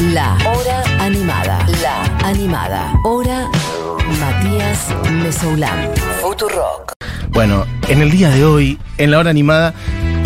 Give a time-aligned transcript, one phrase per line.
[0.00, 1.58] La hora animada.
[1.82, 2.92] La animada.
[3.04, 3.48] Hora
[4.20, 5.90] Matías Mesoulán.
[6.22, 6.92] Futurock.
[7.30, 9.74] Bueno, en el día de hoy, en la hora animada,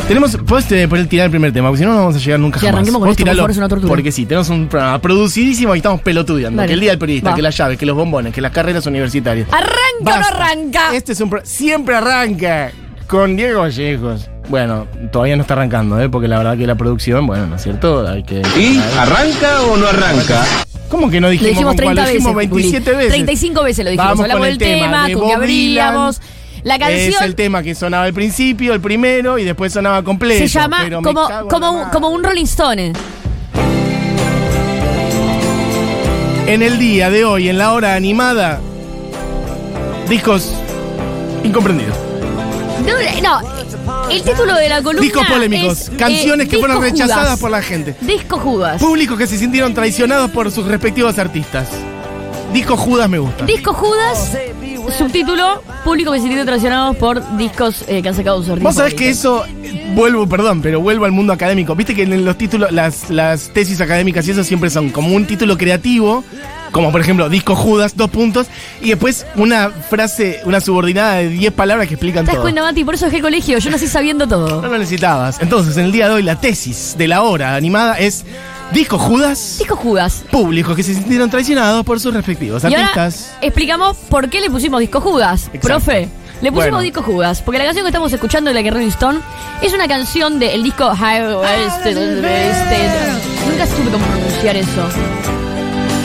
[0.09, 0.37] tenemos.
[0.47, 2.61] Puedes eh, poner- tirar el primer tema, porque si no, no vamos a llegar nunca
[2.61, 2.75] Sí, jamás.
[2.81, 3.89] arranquemos con esto, por favor, es una tortura.
[3.89, 6.59] Porque sí, tenemos un programa producidísimo y estamos pelotudeando.
[6.59, 6.69] Dale.
[6.69, 7.37] Que el día del periodista, Va.
[7.37, 9.49] que las llaves, que los bombones, que las carreras universitarias.
[9.51, 9.71] ¿Arranca
[10.01, 10.35] o no Basta.
[10.37, 10.95] arranca?
[10.95, 12.73] Este es un pro- siempre arranca
[13.13, 14.31] con Diego Vallejos.
[14.49, 16.09] Bueno, todavía no está arrancando, ¿eh?
[16.09, 18.09] porque la verdad que la producción, bueno, ¿no es cierto?
[18.09, 18.41] Hay que.
[18.59, 20.43] ¿Y arranca o no arranca?
[20.89, 21.95] ¿Cómo que no Lo dijimos, dijimos con cuál?
[21.97, 22.15] 30 Lo veces.
[22.15, 22.97] dijimos 27 Juli.
[22.97, 23.13] veces.
[23.13, 24.07] 35 veces lo dijimos.
[24.09, 26.21] Vamos Hablamos con del el tema tema, de con que abríamos.
[26.63, 30.39] La Es canción el tema que sonaba al principio, el primero, y después sonaba completo.
[30.41, 32.95] se llama pero como, como, un, como un Rolling Stone.
[36.47, 38.59] En el día de hoy, en la hora animada,
[40.09, 40.55] discos
[41.45, 42.12] incomprendidos.
[42.81, 45.03] No, no, el título de la columna.
[45.03, 47.41] Discos polémicos, es, canciones eh, que fueron rechazadas Judas.
[47.41, 47.95] por la gente.
[48.01, 48.81] Disco Judas.
[48.81, 51.69] Públicos que se sintieron traicionados por sus respectivos artistas.
[52.53, 53.47] Disco Judas me gusta.
[53.47, 54.37] Disco Judas,
[54.97, 58.65] subtítulo, público que se siente traicionados por discos eh, que han sacado sus artistas.
[58.65, 59.45] Vos sabés que eso,
[59.95, 61.75] vuelvo, perdón, pero vuelvo al mundo académico.
[61.75, 65.27] Viste que en los títulos, las, las tesis académicas y eso siempre son como un
[65.27, 66.25] título creativo,
[66.73, 68.49] como por ejemplo Disco Judas, dos puntos,
[68.81, 72.43] y después una frase, una subordinada de 10 palabras que explican ¿Te das todo.
[72.43, 72.83] cuenta, Mati?
[72.85, 73.59] Por eso dejé el colegio.
[73.59, 74.61] Yo nací sabiendo todo.
[74.63, 75.41] No lo necesitabas.
[75.41, 78.25] Entonces, en el día de hoy, la tesis de la hora animada es
[78.73, 80.25] Disco Judas, Disco Judas.
[80.31, 83.35] públicos que se sintieron traicionados por sus respectivos Y ahora artistas.
[83.43, 85.51] explicamos por qué le pusimos Disco Judas.
[85.53, 85.69] Exacto.
[85.69, 86.09] Profe,
[86.41, 86.81] le pusimos Bueno.
[86.81, 87.43] Disco Judas.
[87.43, 89.19] Porque la canción que estamos escuchando de la que Rolling Stone
[89.61, 91.67] es una canción del disco Highway.
[93.47, 94.89] Nunca supe cómo pronunciar eso.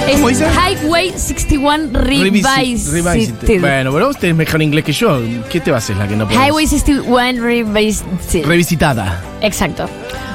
[0.08, 0.46] Es ¿Cómo dice?
[0.48, 2.92] Highway 61 Revisited.
[2.94, 3.60] Revisited.
[3.62, 5.20] Bueno, pero vos tenés mejor inglés que yo.
[5.50, 6.40] ¿Qué te va a hacer la que no podés?
[6.48, 8.46] Highway 61 Revisited.
[8.46, 9.22] Revisitada.
[9.42, 9.90] Exacto.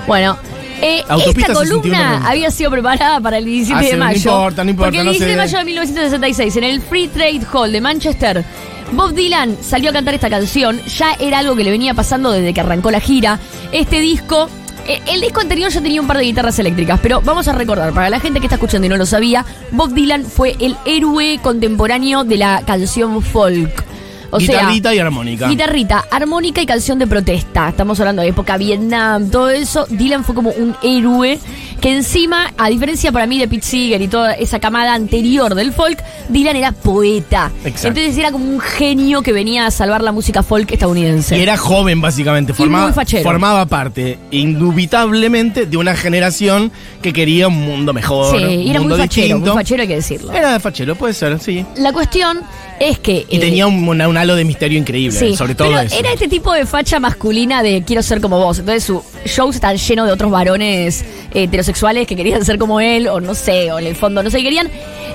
[0.07, 0.37] Bueno.
[0.83, 4.19] eh, esta 61 columna había sido preparada para el 17 Hace- de no mayo.
[4.31, 7.41] importa, no importa, Porque el no 17 de mayo de 1966, en el Free Trade
[7.53, 8.45] Hall de Manchester,
[8.93, 10.81] Bob Dylan salió a cantar esta canción.
[10.99, 13.39] Ya era algo que le venía pasando desde que arrancó la gira.
[13.73, 14.51] Este disco.
[14.87, 17.93] Eh, El disco anterior ya tenía un par de guitarras eléctricas, pero vamos a recordar,
[17.93, 21.39] para la gente que está escuchando y no lo sabía, Bob Dylan fue el héroe
[21.43, 23.92] contemporáneo de la canción folk.
[24.35, 25.47] O sea, Guitarrita y armónica.
[25.47, 27.69] Guitarrita, armónica y canción de protesta.
[27.69, 29.87] Estamos hablando de época Vietnam, todo eso.
[29.91, 31.39] Dylan fue como un héroe
[31.83, 35.73] que encima, a diferencia para mí de Pete Seeger y toda esa camada anterior del
[35.73, 37.51] folk, Dylan era poeta.
[37.65, 37.89] Exacto.
[37.89, 41.37] Entonces era como un genio que venía a salvar la música folk estadounidense.
[41.37, 42.55] Y era joven, básicamente.
[42.55, 43.25] Formaba, muy fachero.
[43.25, 46.73] formaba parte, indubitablemente, de una generación
[47.03, 48.39] que quería un mundo mejor.
[48.39, 49.53] sí, y era un muy mundo fachero, distinto.
[49.53, 50.33] muy fachero hay que decirlo.
[50.33, 51.67] Era fachero, puede ser, sí.
[51.77, 52.41] La cuestión
[52.89, 53.27] es que...
[53.29, 55.97] Y eh, tenía un, halo de misterio increíble, Sí, sobre todo pero eso.
[55.97, 58.59] era este tipo de facha masculina de quiero ser como vos.
[58.59, 63.09] Entonces su shows están lleno de otros varones eh, heterosexuales que querían ser como él,
[63.09, 64.69] o no sé, o en el fondo no sé qué querían.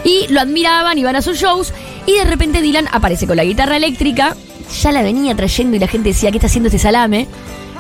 [0.04, 1.74] Y lo admiraban, iban a sus shows,
[2.06, 4.36] y de repente Dylan aparece con la guitarra eléctrica,
[4.82, 7.28] ya la venía trayendo y la gente decía, ¿qué está haciendo este salame?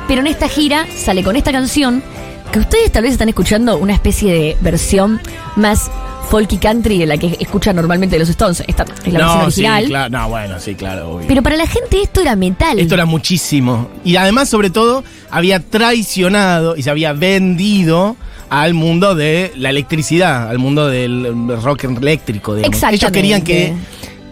[0.07, 2.03] Pero en esta gira sale con esta canción,
[2.51, 5.21] que ustedes tal vez están escuchando una especie de versión
[5.55, 5.91] más
[6.27, 8.63] folky country la que escuchan normalmente los Stones.
[8.67, 9.83] Esta es la versión no, original.
[9.83, 10.09] sí, claro.
[10.09, 11.27] No, bueno, sí, claro, obvio.
[11.27, 12.79] Pero para la gente esto era metal.
[12.79, 13.89] Esto era muchísimo.
[14.03, 18.15] Y además, sobre todo, había traicionado y se había vendido
[18.49, 22.55] al mundo de la electricidad, al mundo del rock eléctrico.
[22.55, 22.81] digamos.
[22.83, 23.73] Ellos querían que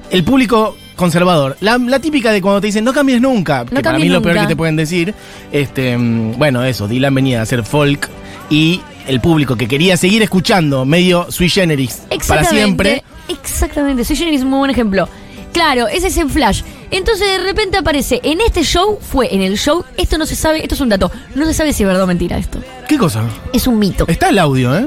[0.10, 4.00] el público conservador, la, la típica de cuando te dicen no cambies nunca, que para
[4.00, 5.14] mí es lo peor que te pueden decir,
[5.52, 8.10] este, mm, bueno, eso, Dylan venía a hacer folk
[8.50, 13.04] y el público que quería seguir escuchando medio sui generis para siempre.
[13.28, 14.06] Exactamente.
[14.06, 15.08] Soy Jenny es un muy buen ejemplo.
[15.54, 16.62] Claro, ese es en Flash.
[16.92, 20.62] Entonces de repente aparece en este show, fue en el show, esto no se sabe,
[20.62, 22.60] esto es un dato, no se sabe si es verdad o mentira esto.
[22.88, 23.24] ¿Qué cosa?
[23.54, 24.06] Es un mito.
[24.08, 24.86] Está el audio, ¿eh?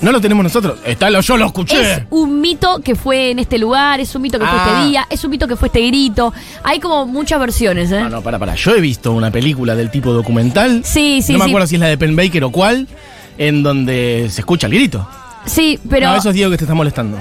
[0.00, 0.78] No lo tenemos nosotros.
[0.84, 1.80] Está lo, yo lo escuché.
[1.80, 4.74] Es un mito que fue en este lugar, es un mito que fue Ah.
[4.76, 6.32] este día, es un mito que fue este grito.
[6.62, 8.00] Hay como muchas versiones, ¿eh?
[8.02, 8.54] No, no, para, para.
[8.54, 10.82] Yo he visto una película del tipo documental.
[10.84, 12.86] Sí, sí, No me acuerdo si es la de Penn Baker o cuál,
[13.38, 15.08] en donde se escucha el grito.
[15.46, 16.08] Sí, pero.
[16.08, 17.18] No, eso es Diego que te está molestando.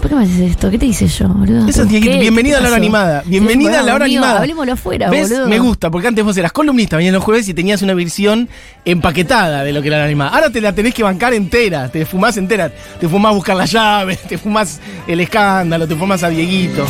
[0.00, 0.70] ¿Por qué me haces esto?
[0.70, 1.68] ¿Qué te hice yo, boludo?
[1.68, 1.88] Eso es.
[1.88, 2.12] Dieguito.
[2.12, 3.22] ¿Qué Bienvenida a la hora animada.
[3.26, 4.40] Bienvenida a la hora Amigo, animada.
[4.40, 5.28] Hablemoslo afuera, ¿Ves?
[5.28, 5.48] boludo.
[5.48, 8.48] Me gusta, porque antes vos eras columnista, venías los jueves y tenías una versión
[8.84, 10.30] empaquetada de lo que era la animada.
[10.30, 12.70] Ahora te la tenés que bancar entera, te fumás entera.
[13.00, 16.86] Te fumás buscar la llave, te fumás el escándalo, te fumás a Dieguito.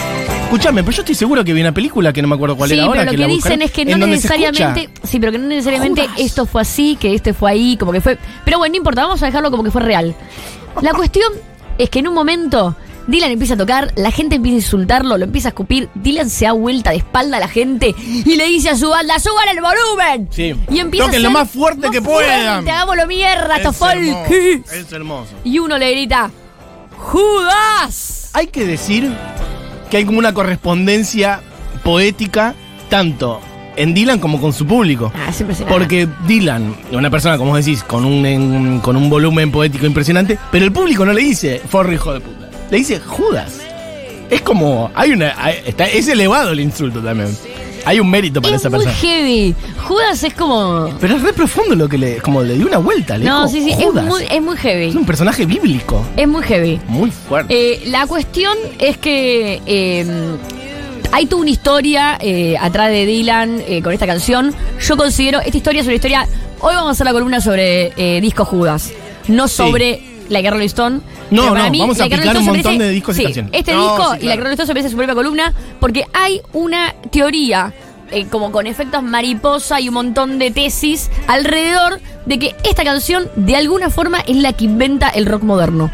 [0.52, 2.74] Escuchame, pero yo estoy seguro que vi una película que no me acuerdo cuál sí,
[2.74, 3.00] era ahora.
[3.00, 4.90] pero lo que que, la dicen buscaré, es que no necesariamente.
[5.02, 8.18] Sí, pero que no necesariamente esto fue así, que este fue ahí, como que fue.
[8.44, 10.14] Pero bueno, no importa, vamos a dejarlo como que fue real.
[10.80, 11.32] La cuestión
[11.78, 12.74] es que en un momento
[13.06, 15.88] Dylan empieza a tocar, la gente empieza a insultarlo, lo empieza a escupir.
[15.94, 19.18] Dylan se da vuelta de espalda a la gente y le dice a su banda:
[19.18, 20.28] ¡Suban el volumen!
[20.30, 20.54] Sí.
[20.70, 22.68] Y empieza Toquen a lo más fuerte que puedan.
[22.68, 23.98] Hagámoslo mierda, esto Es folk.
[23.98, 25.30] hermoso, es hermoso.
[25.44, 26.30] Y uno le grita:
[26.96, 28.30] ¡Judas!
[28.32, 29.12] Hay que decir
[29.90, 31.40] que hay como una correspondencia
[31.82, 32.54] poética
[32.88, 33.40] tanto
[33.76, 35.12] en Dylan como con su público.
[35.14, 35.78] Ah, es impresionante.
[35.78, 40.64] Porque Dylan, una persona, como decís, con un, en- con un volumen poético impresionante, pero
[40.64, 42.48] el público no le dice forro hijo de puta.
[42.70, 43.60] Le dice Judas.
[44.30, 44.90] Es como.
[44.94, 45.34] Hay una.
[45.36, 47.36] hay- está, es elevado el insulto también.
[47.84, 48.96] Hay un mérito para es esa muy persona.
[49.00, 49.54] heavy.
[49.88, 50.88] Judas es como.
[51.00, 52.16] Pero es re profundo lo que le.
[52.18, 53.18] Como le dio una vuelta.
[53.18, 54.96] Le No, dijo, sí, sí, es muy, es muy Es heavy.
[54.96, 56.02] un personaje bíblico.
[56.16, 56.80] Es muy heavy.
[56.86, 57.52] Muy fuerte.
[57.52, 60.06] Eh, la cuestión es que eh,
[61.12, 64.54] hay toda una historia eh, atrás de Dylan eh, con esta canción.
[64.80, 66.26] Yo considero, esta historia es una historia.
[66.60, 68.92] Hoy vamos a hacer la columna sobre eh, Disco Judas,
[69.28, 71.00] no sobre la guerra Rolling Stone.
[71.30, 73.18] No, no, mí, vamos a Like a picar Rolling un montón merece- de discos y
[73.18, 73.52] sí, canciones.
[73.54, 74.40] Este No, disco sí, y la claro.
[74.42, 77.72] Rolling Stone se merece su propia columna porque hay una teoría.
[78.30, 83.56] como con efectos mariposa y un montón de tesis alrededor de que esta canción de
[83.56, 85.90] alguna forma es la que inventa el rock moderno.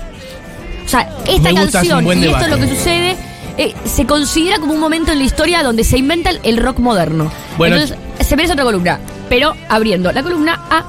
[0.85, 3.17] O sea, esta canción y esto es lo que sucede
[3.59, 7.31] eh, se considera como un momento en la historia donde se inventa el, rock moderno.
[7.57, 7.77] Bueno.
[7.77, 10.85] Entonces, se merece otra columna, pero abriendo la columna a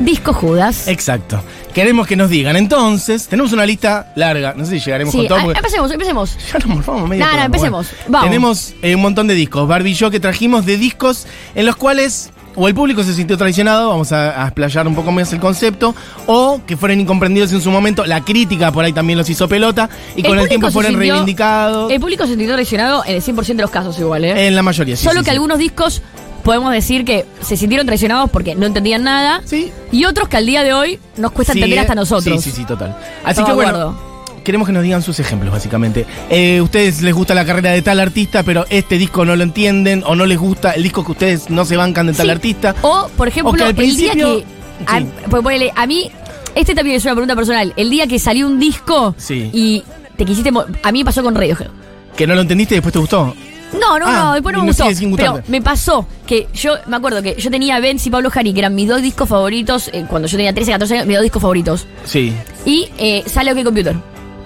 [0.00, 0.88] Disco Judas.
[0.88, 1.42] Exacto.
[1.74, 2.54] Queremos que nos digan.
[2.54, 4.54] Entonces, tenemos una lista larga.
[4.56, 5.42] No sé si llegaremos Sí, con todo.
[5.42, 6.38] porque- empecemos, empecemos.
[6.52, 7.46] Ya nos morfamos medio programa.
[7.46, 7.88] empecemos.
[8.06, 8.28] Vamos.
[8.28, 9.66] Tenemos eh, un montón de discos.
[9.66, 11.26] Barbie y yo que trajimos de discos
[11.56, 15.10] en los cuales o el público se sintió traicionado, vamos a, a explayar un poco
[15.12, 15.94] más el concepto,
[16.26, 19.88] o que fueron incomprendidos en su momento, la crítica por ahí también los hizo pelota,
[20.16, 21.90] y con el tiempo fueron sintió- reivindicados.
[21.90, 24.46] El público se sintió traicionado en el 100% de los casos igual, ¿eh?
[24.46, 25.04] en la mayoría, sí.
[25.04, 25.36] Solo sí, que sí.
[25.36, 26.02] algunos discos
[26.42, 29.40] podemos decir que se sintieron traicionados porque no entendían nada.
[29.46, 29.72] Sí.
[29.90, 32.42] Y otros que al día de hoy nos cuesta Sí, entender eh, hasta nosotros.
[32.42, 32.94] Sí, sí, sí, total.
[33.24, 34.13] Así que bueno, acuerdo.
[34.44, 36.06] Queremos que nos digan sus ejemplos, básicamente.
[36.30, 40.02] Eh, ustedes les gusta la carrera de tal artista, pero este disco no lo entienden,
[40.06, 42.32] o no les gusta el disco que ustedes no se bancan de tal Sí.
[42.32, 42.74] artista.
[42.82, 44.44] O, por ejemplo, O que al el día que.
[44.86, 45.06] A, Sí.
[45.30, 46.10] pues ponele, a mí,
[46.54, 47.72] este también es una pregunta personal.
[47.76, 49.50] El día que salió un disco Sí.
[49.52, 49.82] y
[50.16, 50.50] te quisiste.
[50.82, 51.68] A mí me pasó con Radiohead.
[52.16, 53.34] Que no lo entendiste y después te gustó.
[53.80, 54.86] No, no, Ah, no, después no me gustó.
[55.16, 58.60] Pero me pasó que yo me acuerdo que yo tenía Benz y Pablo Jani, que
[58.60, 61.42] eran mis dos discos favoritos eh, cuando yo tenía 13, 14 años, mis dos discos
[61.42, 61.86] favoritos.
[62.04, 62.32] Sí,
[62.64, 63.96] Y eh, sale OK Computer.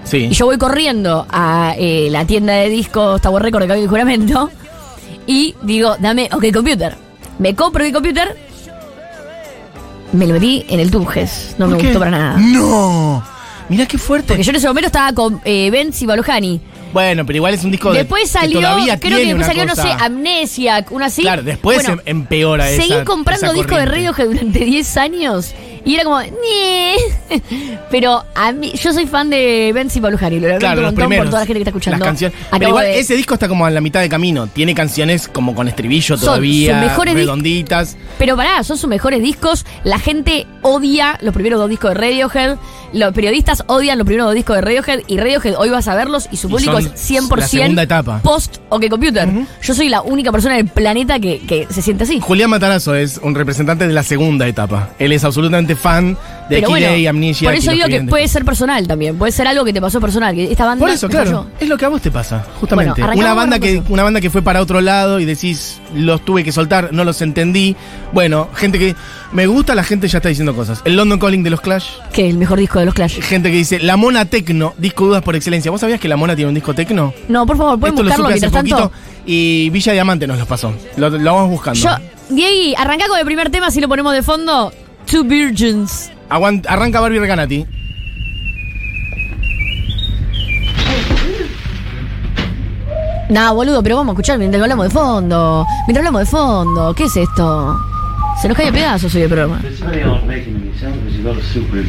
[0.03, 0.17] Sí.
[0.25, 4.49] Y yo voy corriendo a eh, la tienda de discos Tower Record de Cambio Juramento
[5.27, 6.95] y digo, dame OK Computer.
[7.37, 8.35] Me compro OK Computer,
[10.11, 11.55] me lo metí en el Tunges.
[11.57, 11.87] No me ¿Por qué?
[11.87, 12.37] gustó para nada.
[12.39, 13.23] No.
[13.69, 14.29] Mirá qué fuerte.
[14.29, 16.59] Porque yo en ese momento estaba con eh, Benz y Pablo Jani.
[16.91, 19.65] Bueno, pero igual es un disco de- Después que salió, todavía creo que después salió,
[19.67, 21.21] no sé, Amnesia, una así.
[21.21, 23.85] Claro, después Bueno, em- empeora esa Seguí comprando discos de.
[23.85, 25.53] Radiohead durante 10 años
[25.85, 26.19] y era como.
[27.91, 30.85] Pero a mí, yo soy fan de Benz y Pablo Jani, lo lamento Claro, un
[30.87, 31.25] montón primeros.
[31.25, 32.05] por toda la gente que está escuchando.
[32.05, 32.31] Las.
[32.51, 34.47] Pero igual de- ese disco está como a la mitad de camino.
[34.47, 37.97] Tiene canciones como con estribillo Son todavía, mejores redonditas.
[38.17, 39.65] Pero pará, son sus mejores discos.
[39.83, 42.57] La gente odia los primeros dos discos de Radiohead.
[42.91, 45.01] Los periodistas odian los primeros dos discos de Radiohead.
[45.07, 48.19] Y Radiohead hoy vas a verlos y su público es 100% la segunda etapa.
[48.23, 49.27] post o que computer.
[49.63, 52.19] Yo soy la única persona en el planeta que, que se siente así.
[52.19, 54.89] Julián Matarazo es un representante de la segunda etapa.
[54.99, 56.17] Él es absolutamente fan
[56.49, 57.47] de Pero bueno, A, Amnesia.
[57.47, 59.17] por eso y digo que puede ser personal también.
[59.17, 60.33] Puede ser algo que te pasó personal.
[60.33, 61.25] Que esta banda Por eso, claro.
[61.25, 61.47] falló.
[61.59, 63.01] Es lo que a vos te pasa, justamente.
[63.03, 66.43] Bueno, una banda que una banda que fue para otro lado y decís, los tuve
[66.43, 67.75] que soltar, no los entendí.
[68.13, 68.95] Bueno, gente que
[69.31, 70.81] me gusta, la gente ya está diciendo cosas.
[70.85, 73.19] El London Calling de los Clash, Que el mejor disco de los Clash.
[73.21, 75.69] gente que dice, La Mona Tecno, disco dudas por excelencia.
[75.69, 77.13] ¿Vos sabías que La Mona tiene un disco tecno?
[77.27, 78.75] No, por favor, pueden Esto lo buscarlo supe hace tanto.
[78.75, 78.91] poquito
[79.27, 80.73] y Villa Diamante nos los pasó.
[80.97, 81.79] Lo, lo vamos buscando.
[81.79, 81.91] Yo,
[82.29, 84.73] Diego, arranca con el primer tema si lo ponemos de fondo.
[85.09, 86.11] Two Virgins.
[86.29, 87.65] Aguant- arranca Barbie Recanati.
[93.29, 95.65] Nah, boludo, pero vamos a escuchar mientras hablamos de fondo.
[95.87, 96.93] Mientras hablamos de fondo.
[96.95, 97.79] ¿Qué es esto?
[98.41, 99.59] Se nos cae de pedazos hoy el programa.
[99.63, 99.85] Esto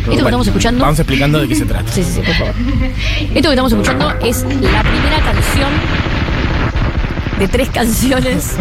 [0.06, 0.80] que estamos escuchando.
[0.84, 1.90] Vamos explicando de qué se trata.
[1.90, 2.54] Sí, sí, sí, por favor.
[3.34, 5.70] Esto que estamos escuchando es la primera canción
[7.40, 8.54] de tres canciones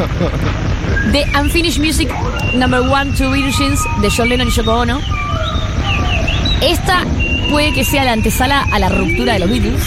[1.11, 2.09] de Unfinished Music
[2.55, 4.99] Number One, Two Virgins de John Lennon y Yoko Ono.
[6.61, 7.03] Esta
[7.51, 9.83] puede que sea la antesala a la ruptura de los Beatles.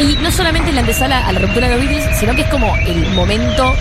[0.00, 2.74] Y no solamente la antesala a la ruptura de los Beatles, sino que es como
[2.86, 3.74] el momento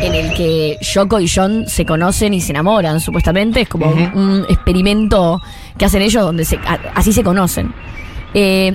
[0.00, 3.60] en el que Yoko y John se conocen y se enamoran, supuestamente.
[3.62, 5.40] Es como un, un experimento
[5.78, 7.72] que hacen ellos donde se, a- así se conocen.
[8.34, 8.74] Eh,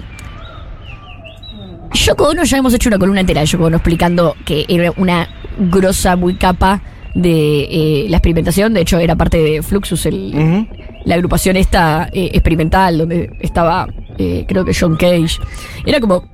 [2.10, 5.30] Yoko Ono ya hemos hecho una columna entera de Yoko Ono explicando que era una
[5.60, 6.82] grosa muy capa
[7.14, 8.74] de eh, la experimentación.
[8.74, 10.68] De hecho, era parte de Fluxus, el, Ujú.
[11.06, 13.88] la agrupación esta eh, experimental donde estaba
[14.18, 15.38] eh, creo que John Cage.
[15.86, 16.28] Era como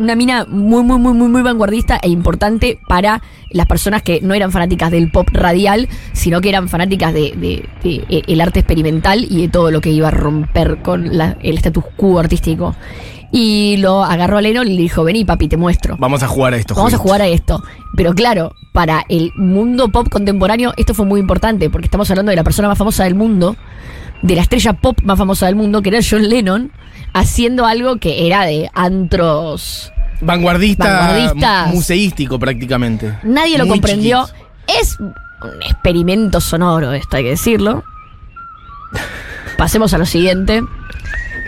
[0.00, 3.22] una mina muy, muy, muy, muy, muy vanguardista e importante para
[3.52, 7.68] las personas que no eran fanáticas del pop radial, sino que eran fanáticas de, de-
[7.84, 11.36] de, eh, el arte experimental y de todo lo que iba a romper con la-
[11.40, 12.74] el status quo artístico.
[13.32, 15.96] Y lo agarró a Lennon y le dijo, vení papi, te muestro.
[15.98, 16.74] Vamos a jugar a esto.
[16.74, 17.62] Vamos a jugar a esto.
[17.96, 22.36] Pero claro, para el mundo pop contemporáneo esto fue muy importante, porque estamos hablando de
[22.36, 23.56] la persona más famosa del mundo,
[24.22, 26.72] de la estrella pop más famosa del mundo, que era John Lennon,
[27.12, 29.92] haciendo algo que era de antros.
[30.20, 31.74] Vanguardista, Vanguardistas.
[31.74, 33.18] museístico prácticamente.
[33.22, 34.26] Nadie lo Muy comprendió.
[34.66, 37.84] Es un experimento sonoro, esto hay que decirlo.
[39.56, 40.62] Pasemos a lo siguiente.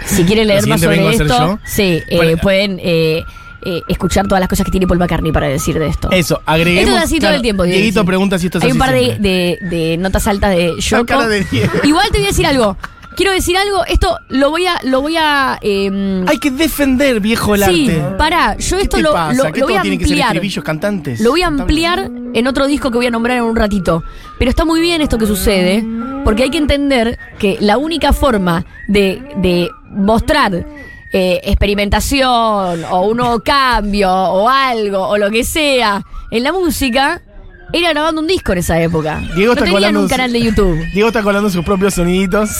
[0.06, 2.36] Si quieren leer más sobre esto, sí, eh, Bueno.
[2.38, 3.22] pueden eh,
[3.64, 6.10] eh, escuchar todas las cosas que tiene Paul McCartney para decir de esto.
[6.10, 6.88] Eso, agreguemos.
[6.90, 7.62] Esto es así todo el tiempo.
[7.62, 7.76] Diego.
[7.78, 9.28] Dieguito pregunta si esto es Hay así un par de, siempre.
[9.30, 11.26] de- de notas altas de Yoko.
[11.26, 11.46] de.
[11.84, 12.76] Igual te voy a decir algo.
[13.14, 13.84] Quiero decir algo.
[13.84, 14.80] Esto lo voy a.
[14.84, 18.16] Lo voy a em, Hay que defender, viejo, el sí, arte.
[18.16, 18.56] pará.
[18.56, 19.34] Yo ¿Qué esto lo, pasa?
[19.34, 20.28] lo- ¿Que voy a que ser ampliar.
[20.28, 21.20] estribillos cantantes?
[21.20, 24.02] Lo voy a ampliar en otro disco que voy a nombrar en un ratito.
[24.38, 25.84] Pero está muy bien esto que sucede,
[26.24, 30.66] porque hay que entender que la única forma de, de mostrar
[31.12, 37.22] eh, experimentación o un nuevo cambio o algo o lo que sea en la música
[37.74, 39.22] era grabando un disco en esa época.
[39.34, 40.78] Diego no está tenían un canal de YouTube.
[40.92, 42.50] Diego está colando sus propios soniditos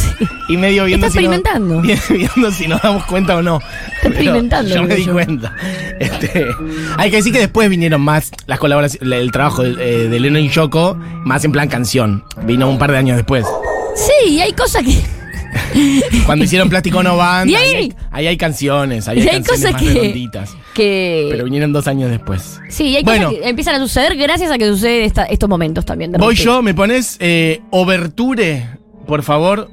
[0.48, 1.82] y medio viendo Está si no- experimentando.
[2.08, 3.60] viendo si nos damos cuenta o no.
[3.96, 5.12] Está experimentando, Yo me di yo.
[5.12, 5.54] cuenta.
[6.02, 6.46] Este,
[6.96, 9.70] hay que decir que después vinieron más las colaboraciones, el trabajo de,
[10.04, 12.24] eh, de Lennon y Yoko, más en plan canción.
[12.44, 13.46] Vino un par de años después.
[13.94, 14.98] Sí, y hay cosas que.
[16.26, 19.72] Cuando hicieron Plástico No Band, ahí hay, ahí hay canciones, ahí hay, hay canciones cosas
[19.72, 20.56] más que- redonditas.
[20.74, 22.58] que Pero vinieron dos años después.
[22.68, 23.28] sí, y hay Bueno.
[23.28, 26.12] cosas que empiezan a suceder gracias a que suceden esta- estos momentos también.
[26.12, 28.66] de Voy yo, me pones eh, Oberture,
[29.06, 29.68] por favor.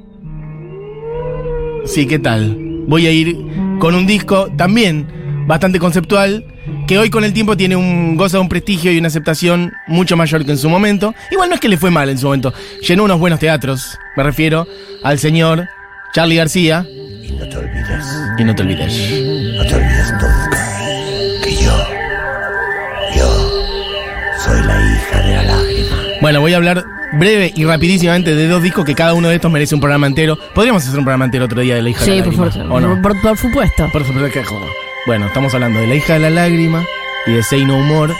[1.86, 2.56] Sí, ¿qué tal?
[2.86, 3.36] Voy a ir
[3.78, 5.06] con un disco también
[5.46, 6.44] bastante conceptual,
[6.86, 10.16] que hoy con el tiempo tiene un goza de un prestigio y una aceptación mucho
[10.16, 11.14] mayor que en su momento.
[11.30, 12.52] Igual no es que le fue mal en su momento,
[12.86, 14.66] llenó unos buenos teatros, me refiero
[15.02, 15.68] al señor
[16.14, 16.84] Charlie García.
[17.22, 18.06] Y no te olvides,
[18.38, 19.56] Y no te olvides.
[19.56, 20.68] no te olvides nunca
[21.44, 21.86] que yo,
[23.16, 23.50] yo
[24.44, 25.96] soy la hija de la lágrima.
[26.20, 29.50] Bueno, voy a hablar breve y rapidísimamente de dos discos que cada uno de estos
[29.50, 30.38] merece un programa entero.
[30.54, 32.50] Podríamos hacer un programa entero otro día de la hija de Sí, la por, lágrima,
[32.64, 33.02] favor, ¿o no?
[33.02, 33.88] por, por supuesto.
[33.92, 34.66] Por supuesto que joda.
[35.06, 36.84] Bueno, estamos hablando de La hija de la lágrima
[37.26, 38.14] y de Say No More.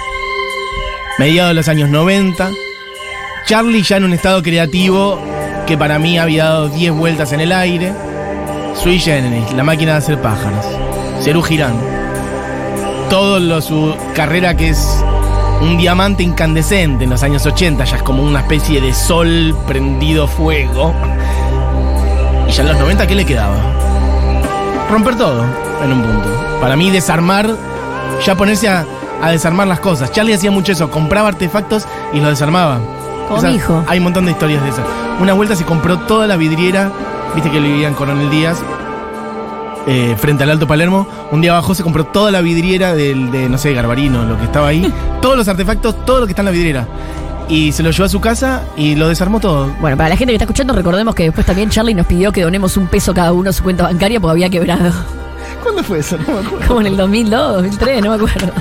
[1.19, 2.51] Mediados de los años 90.
[3.45, 5.21] Charlie ya en un estado creativo
[5.67, 7.93] que para mí había dado 10 vueltas en el aire.
[8.75, 10.65] Sui Generis, La máquina de hacer pájaros.
[11.23, 11.75] Cerú Girán.
[13.11, 15.05] Todo su carrera que es
[15.61, 20.27] un diamante incandescente en los años 80, ya es como una especie de sol prendido
[20.27, 20.95] fuego.
[22.49, 23.81] Y ya en los 90, ¿qué le quedaba?
[24.91, 25.45] romper todo
[25.85, 26.50] en un punto.
[26.61, 27.57] Para mí desarmar,
[28.25, 28.85] ya ponerse a,
[29.23, 30.13] a desarmar las cosas.
[30.13, 32.81] Charlie hacía mucho eso, compraba artefactos y los desarmaba.
[33.29, 33.85] Como mi hijo.
[33.87, 34.85] Hay un montón de historias de esas.
[35.21, 36.91] Una vuelta se compró toda la vidriera,
[37.35, 38.59] viste que él vivía en Coronel Díaz,
[39.87, 41.07] eh, frente al Alto Palermo.
[41.31, 44.45] Un día bajó, se compró toda la vidriera del, de, no sé, Garbarino, lo que
[44.45, 44.93] estaba ahí.
[45.23, 46.89] todos los artefactos, todo lo que está en la vidriera.
[47.49, 49.69] Y se lo llevó a su casa y lo desarmó todo.
[49.81, 52.43] Bueno, para la gente que está escuchando, recordemos que después también Charlie nos pidió que
[52.43, 54.93] donemos un peso cada uno a su cuenta bancaria porque había quebrado.
[55.63, 56.17] ¿Cuándo fue eso?
[56.27, 56.67] No me acuerdo.
[56.69, 58.53] Como en el 2002, 2003, no me acuerdo.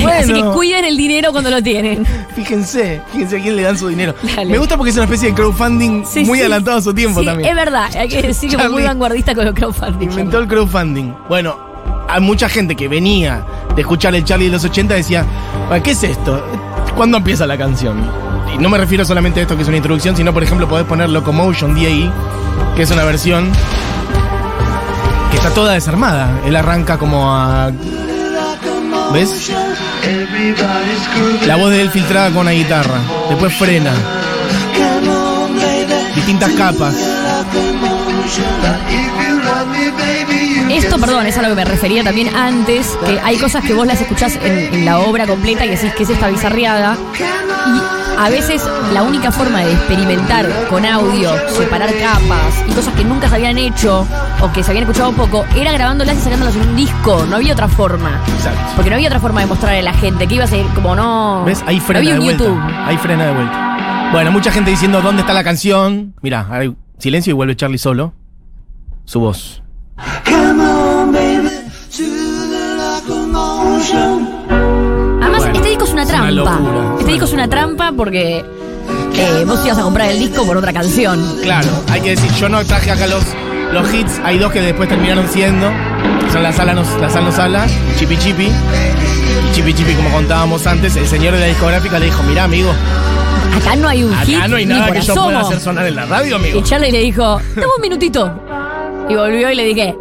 [0.00, 0.18] Bueno.
[0.20, 2.04] Así que cuiden el dinero cuando lo tienen.
[2.34, 4.14] Fíjense, fíjense a quién le dan su dinero.
[4.36, 4.50] Dale.
[4.52, 6.42] Me gusta porque es una especie de crowdfunding Sí, muy sí.
[6.42, 7.48] adelantado a su tiempo Sí, también.
[7.50, 10.08] Es verdad, hay que decir que fue muy vanguardista con el crowdfunding.
[10.10, 11.12] Inventó el crowdfunding.
[11.28, 11.56] Bueno,
[12.08, 15.24] hay mucha gente que venía de escuchar el Charlie de los 80 decía,
[15.70, 16.44] "Ah, ¿qué es esto?
[16.96, 17.96] ¿Cuándo empieza la canción?
[18.54, 20.86] Y no me refiero solamente a esto que es una introducción, sino por ejemplo podés
[20.86, 22.10] poner Locomotion DAE,
[22.76, 23.50] que es una versión
[25.44, 26.40] está toda desarmada.
[26.46, 27.70] Él arranca como a...
[29.12, 29.52] ¿Ves?
[31.46, 32.98] La voz de él filtrada con una guitarra.
[33.28, 33.92] Después frena.
[36.14, 36.94] Distintas capas.
[40.70, 43.86] Esto, perdón, es a lo que me refería también antes, que hay cosas que vos
[43.86, 46.96] las escuchás en, en la obra completa y decís que es esta bizarriada.
[47.66, 53.04] Y a veces la única forma de experimentar con audio, separar capas y cosas que
[53.04, 54.06] nunca se habían hecho
[54.40, 57.24] o que se habían escuchado poco, era grabándolas y sacándolas en un disco.
[57.28, 58.20] No había otra forma.
[58.36, 58.60] Exacto.
[58.76, 60.94] Porque no había otra forma de mostrarle a la gente que iba a ser como
[60.94, 61.44] no.
[61.44, 61.62] ¿Ves?
[61.66, 62.44] Ahí no frena había de un vuelta.
[62.44, 62.62] YouTube.
[62.86, 64.08] Ahí frena de vuelta.
[64.12, 66.14] Bueno, mucha gente diciendo dónde está la canción.
[66.22, 68.14] Mirá, hay silencio y vuelve Charlie solo.
[69.04, 69.62] Su voz.
[70.26, 70.74] Además,
[75.94, 76.30] Es una trampa.
[76.30, 76.96] locura.
[76.98, 78.38] este disco es una trampa porque
[79.16, 81.38] eh, vos ibas a comprar el disco por otra canción.
[81.42, 83.22] Claro, hay que decir, yo no traje acá los,
[83.72, 84.20] los hits.
[84.24, 85.70] Hay dos que después terminaron siendo.
[86.20, 87.66] Puso en la sala, nos, la sala nos habla,
[87.98, 88.46] Chipi Chipi.
[88.46, 92.72] Y Chipi Chipi, como contábamos antes, el señor de la discográfica le dijo, mira amigo,
[93.56, 94.36] Acá no hay un hit.
[94.36, 96.58] acá no hay nada que yo pueda hacer sonar en la radio, amigo.
[96.58, 98.32] Y Charlie le dijo, dame un minutito.
[99.08, 99.96] Y volvió y le dije,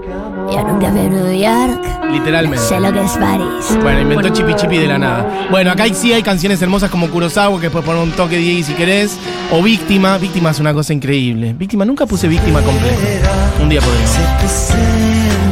[0.52, 1.82] yo nunca fui a New York.
[2.12, 2.66] Literalmente.
[2.66, 3.78] Sé lo que es París.
[3.82, 4.30] Bueno, inventó.
[4.30, 5.48] Chipi Chipi de la nada.
[5.50, 8.74] Bueno, acá sí hay canciones hermosas como Kurosawa, que puedes poner un toque de si
[8.74, 9.18] querés.
[9.52, 10.18] O Víctima.
[10.18, 11.54] Víctima es una cosa increíble.
[11.58, 13.32] Víctima, nunca puse Víctima completa.
[13.62, 14.74] Un día podríamos.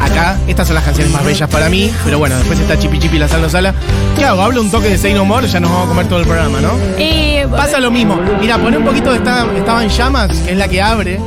[0.01, 1.91] Acá, estas son las canciones más bellas para mí.
[2.03, 3.73] Pero bueno, después está Chipi Chipi la sala sala.
[4.17, 4.41] ¿Qué hago?
[4.41, 5.47] ¿Hablo un toque de Say No More?
[5.47, 6.71] Ya nos vamos a comer todo el programa, ¿no?
[6.97, 8.19] Eh, Pasa lo mismo.
[8.39, 11.19] Mira, poné un poquito de esta, Estaba en Llamas, que es la que abre.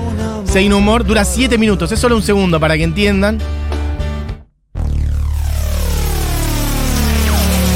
[0.55, 1.03] Say No More.
[1.03, 1.91] Dura 7 minutos.
[1.91, 3.41] Es solo un segundo para que entiendan.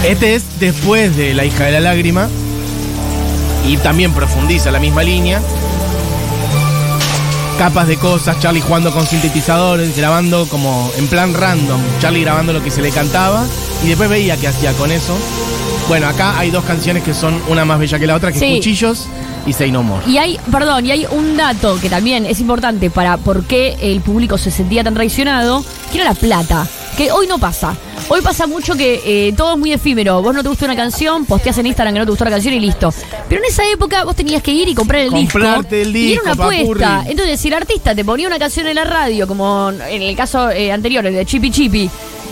[0.06, 2.28] Este es después de La hija de la lágrima.
[3.66, 5.42] Y también profundiza la misma línea.
[7.58, 11.80] Capas de cosas, Charlie jugando con sintetizadores, grabando como en plan random.
[12.00, 13.44] Charlie grabando lo que se le cantaba.
[13.82, 15.18] Y después veía qué hacía con eso.
[15.88, 18.44] Bueno, acá hay dos canciones que son una más bella que la otra, que Sí.
[18.44, 19.08] es Cuchillos
[19.46, 20.02] y Say No More.
[20.06, 24.00] Y hay, perdón, y hay un dato que también es importante para por qué el
[24.00, 26.66] público se sentía tan traicionado, que era la plata.
[26.96, 27.76] Que hoy no pasa.
[28.08, 30.20] Hoy pasa mucho que eh, todo es muy efímero.
[30.20, 32.54] Vos no te gusta una canción, posteás en Instagram que no te gustó la canción
[32.54, 32.92] y listo.
[33.28, 35.38] Pero en esa época vos tenías que ir y comprar el disco.
[35.38, 36.64] Comprarte el Y era una disco, apuesta.
[36.96, 37.10] papurri.
[37.12, 40.50] Entonces, si el artista te ponía una canción en la radio, como en el caso
[40.50, 41.88] eh, anterior, el de Chipi Chipi,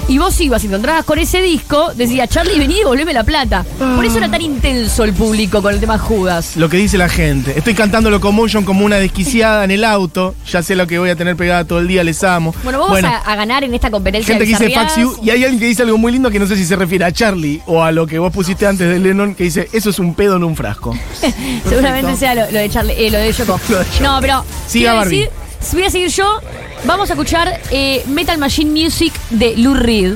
[0.08, 3.24] y vos ibas y te encontrabas con ese disco, decía, Charlie, vení y volveme la
[3.24, 3.64] plata.
[3.78, 6.56] Por eso era tan intenso el público con el tema Judas.
[6.56, 7.58] Lo que dice la gente.
[7.58, 10.34] Estoy cantando Locomotion como una desquiciada en el auto.
[10.50, 12.54] Ya sé lo que voy a tener pegada todo el día, les amo.
[12.62, 14.74] Bueno, vos vas a, a ganar en esta competencia Gente que dice.
[14.74, 16.76] Fax You, y hay alguien que dice algo muy lindo que no sé si se
[16.76, 19.90] refiere a Charlie o a lo que vos pusiste antes de Lennon, que dice, eso
[19.90, 20.96] es un pedo en un frasco.
[21.68, 23.60] Seguramente sea lo, lo de Charlie, eh, lo de Yoko.
[23.68, 24.02] Lo de Yoko.
[24.04, 24.44] No, pero.
[24.66, 25.18] Siga, Barbie.
[25.20, 26.40] decir, voy a seguir yo.
[26.84, 30.14] Vamos a escuchar eh, Metal Machine Music de Lou Reed.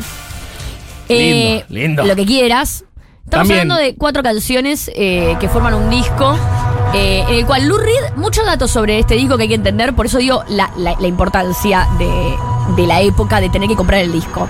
[1.09, 2.05] Lindo, lindo.
[2.05, 2.85] Lo que quieras.
[3.25, 3.61] Estamos También.
[3.71, 6.37] hablando de cuatro canciones eh, que forman un disco.
[6.95, 9.95] eh, en el cual Lou Reed, muchos datos sobre este disco que hay que entender,
[9.95, 12.35] por eso digo la, la- la importancia de,
[12.77, 14.49] de la época de tener que comprar el disco.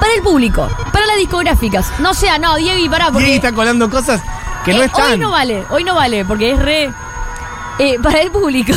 [0.00, 1.92] Para el público, para las discográficas.
[2.00, 3.28] No sea, no, Diego, pará, porque.
[3.30, 4.20] Y está colando cosas
[4.64, 5.12] que no Eh, están.
[5.12, 6.90] Hoy no vale, hoy no vale, porque es re.
[7.78, 8.72] eh, para el público.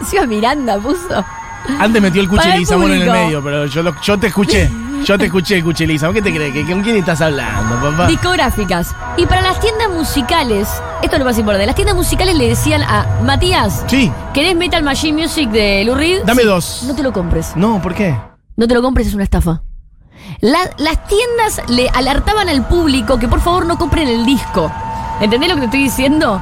[0.00, 1.24] Encima Miranda puso.
[1.78, 4.70] Antes metió el Cuchi en el medio, pero yo, lo- yo te escuché.
[5.04, 6.52] Yo te escuché, Cuchi ¿Qué te crees?
[6.52, 8.06] ¿Que- ¿Con quién estás hablando, papá?
[8.06, 8.94] Discográficas.
[9.16, 10.68] Y para las tiendas musicales,
[11.02, 11.66] esto es lo más importante.
[11.66, 16.22] Las tiendas musicales le decían a Matías, Sí, ¿querés Metal Machine Music de Lou Reed?
[16.24, 16.48] dame Sí.
[16.48, 16.84] dos.
[16.86, 17.52] No te lo compres.
[17.54, 18.16] No, ¿por qué?
[18.56, 19.62] No te lo compres, es una estafa.
[20.40, 24.70] La- las tiendas le alertaban al público que por favor no compren el disco.
[25.20, 26.40] ¿Entendés lo que te estoy diciendo?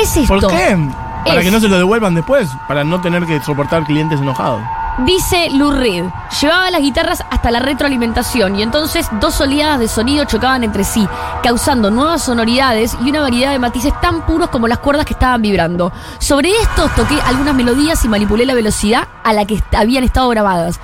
[0.00, 0.38] Es esto.
[0.40, 0.76] ¿Por qué?
[1.24, 4.60] Para Es- que no se lo devuelvan después, para no tener que soportar clientes enojados.
[5.06, 6.04] Dice Lou Reed,
[6.40, 11.08] llevaba las guitarras hasta la retroalimentación y entonces dos oleadas de sonido chocaban entre sí,
[11.42, 15.40] causando nuevas sonoridades y una variedad de matices tan puros como las cuerdas que estaban
[15.40, 15.92] vibrando.
[16.18, 20.78] Sobre estos toqué algunas melodías y manipulé la velocidad a la que habían estado grabadas.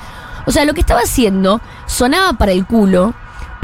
[0.47, 3.13] O sea, lo que estaba haciendo sonaba para el culo,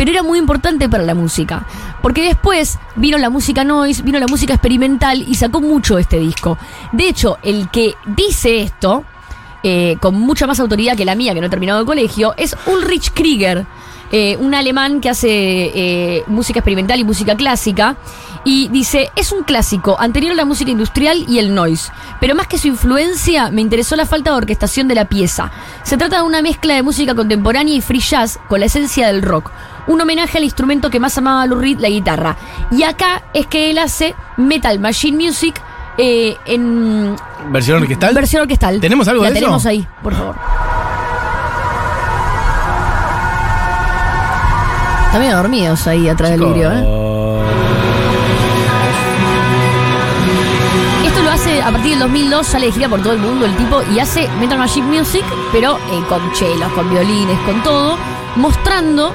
[0.05, 1.67] pero era muy importante para la música.
[2.03, 6.59] Porque después vino la música noise, vino la música experimental y sacó mucho este disco.
[6.93, 9.07] De hecho, el que dice esto,
[9.65, 12.55] eh, con mucha más autoridad que la mía, que no he terminado el colegio, es
[12.67, 13.67] Ulrich Krieger,
[14.13, 17.97] eh, un alemán que hace eh, música experimental y música clásica.
[18.45, 21.91] Y dice, es un clásico, anterior a la música industrial y el noise.
[22.21, 25.51] Pero más que su influencia, me interesó la falta de orquestación de la pieza.
[25.83, 29.23] Se trata de una mezcla de música contemporánea y free jazz con la esencia del
[29.23, 29.51] rock.
[29.87, 32.37] Un homenaje al instrumento que más amaba Lou Reed, la guitarra.
[32.71, 35.59] Y acá es que él hace Metal Machine Music
[35.99, 37.17] eh, en
[37.51, 38.15] ¿Versión orquestal?
[38.15, 38.81] Versión orquestal.
[38.81, 39.45] ¿Tenemos algo La de eso?
[39.45, 40.35] tenemos ahí, por favor.
[45.07, 46.85] Están medio dormidos ahí atrás del vidrio, ¿eh?
[51.07, 53.55] Esto lo hace a partir del 2002, sale de gira por todo el mundo el
[53.57, 57.97] tipo y hace Metal Machine Music, pero eh, con chelos, con violines, con todo,
[58.37, 59.15] mostrando.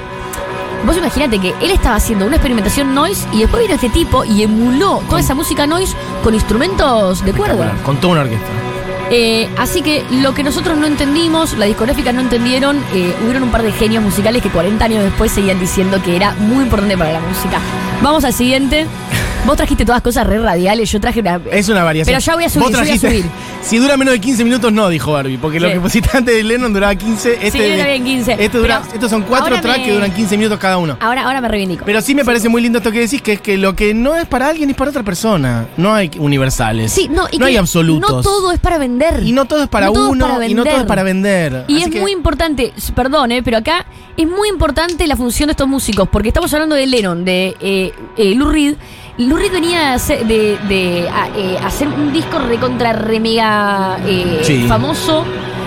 [0.84, 4.42] Vos imaginate que él estaba haciendo una experimentación noise y después vino este tipo y
[4.42, 7.74] emuló toda esa música noise con instrumentos de cuerda.
[7.84, 8.69] Con toda una orquesta.
[9.10, 13.50] Eh, así que lo que nosotros no entendimos, la discográfica no entendieron, eh, hubieron un
[13.50, 17.12] par de genios musicales que 40 años después seguían diciendo que era muy importante para
[17.12, 17.58] la música.
[18.02, 18.86] Vamos al siguiente.
[19.46, 21.40] Vos trajiste todas cosas re radiales, yo traje una.
[21.50, 22.12] Es una variación.
[22.14, 23.24] Pero ya voy a subir, Vos yo voy a subir.
[23.62, 25.36] Si dura menos de 15 minutos, no, dijo Barbie.
[25.36, 27.34] Porque lo que pusiste antes de Lennon duraba 15.
[27.46, 28.36] Este, Sí, bien 15.
[28.38, 30.96] este dura- estos son cuatro tracks me- que duran 15 minutos cada uno.
[30.98, 31.84] Ahora, ahora me reivindico.
[31.84, 34.16] Pero sí me parece muy lindo esto que decís, que es que lo que no
[34.16, 35.66] es para alguien es para otra persona.
[35.76, 36.90] No hay universales.
[36.90, 38.10] sí, no, y no que hay absolutos.
[38.10, 38.99] No todo es para vender.
[39.22, 41.64] Y no todo es para No uno, para y no todo es para vender.
[41.68, 43.86] Y Así es que- muy importante, perdón, eh, pero acá
[44.16, 47.92] es muy importante la función de estos músicos, porque estamos hablando de Lennon, de eh,
[48.16, 48.74] eh, Lou Reed.
[49.18, 54.40] Lou Reed venía a hacer, de, de, a, eh, hacer un disco recontra remega eh,
[54.42, 54.64] Sí.
[54.66, 55.24] famoso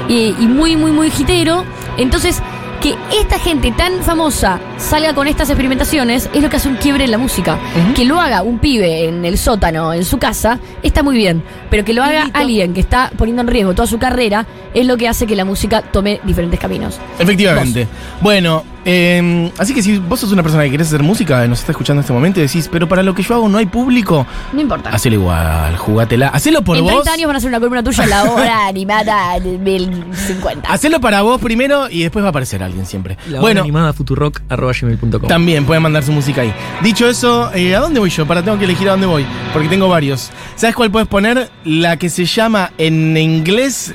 [0.07, 1.63] y, muy, muy, muy hitero.
[1.97, 2.41] Entonces,
[2.83, 7.05] que esta gente tan famosa salga con estas experimentaciones es lo que hace un quiebre
[7.05, 7.57] en la música.
[7.95, 11.41] Que lo haga un pibe en el sótano, en su casa, está muy bien.
[11.69, 14.97] Pero que lo haga alguien que está poniendo en riesgo toda su carrera es lo
[14.97, 16.99] que hace que la música tome diferentes caminos.
[17.19, 17.87] Efectivamente.
[18.19, 21.59] Bueno, eh, así que si vos sos una persona que querés hacer música y nos
[21.59, 23.65] está escuchando en este momento y decís, pero para lo que yo hago no hay
[23.65, 24.89] público, No importa.
[24.89, 26.27] hacelo igual, jugátela.
[26.29, 26.91] Hacelo por en vos.
[26.93, 30.69] 30 años van a hacer una columna tuya en la hora animada del 1050.
[30.71, 33.17] Hacelo para vos primero y después va a aparecer alguien siempre.
[33.29, 35.27] La bueno, animada futurock.gmail.com.
[35.27, 36.53] también pueden mandar su música ahí.
[36.81, 38.25] Dicho eso, eh, ¿a dónde voy yo?
[38.25, 40.31] Para tengo que elegir a dónde voy, porque tengo varios.
[40.55, 41.49] ¿Sabes cuál puedes poner?
[41.63, 43.93] La que se llama en inglés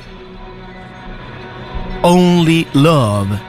[2.01, 3.48] Only Love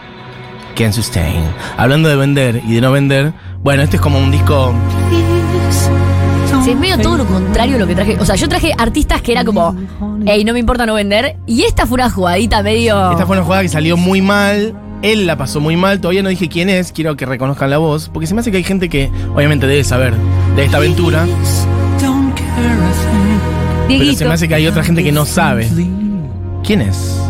[0.81, 1.45] Can Sustain.
[1.77, 4.75] Hablando de vender y de no vender, bueno, este es como un disco
[6.67, 8.17] es medio todo lo contrario a lo que traje.
[8.19, 9.75] O sea, yo traje artistas que era como,
[10.25, 11.37] hey, no me importa no vender.
[11.47, 13.11] Y esta fue una jugadita medio.
[13.13, 14.75] Esta fue una jugada que salió muy mal.
[15.03, 16.01] Él la pasó muy mal.
[16.01, 16.93] Todavía no dije quién es.
[16.93, 18.09] Quiero que reconozcan la voz.
[18.09, 20.15] Porque se me hace que hay gente que obviamente debe saber
[20.57, 21.27] de esta aventura.
[23.89, 25.69] Pero se me hace que hay otra gente que no sabe.
[26.63, 27.21] ¿Quién es?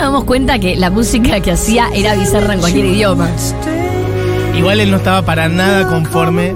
[0.00, 3.28] Nos damos cuenta que la música que hacía era bizarra en cualquier idioma.
[4.56, 6.54] Igual él no estaba para nada conforme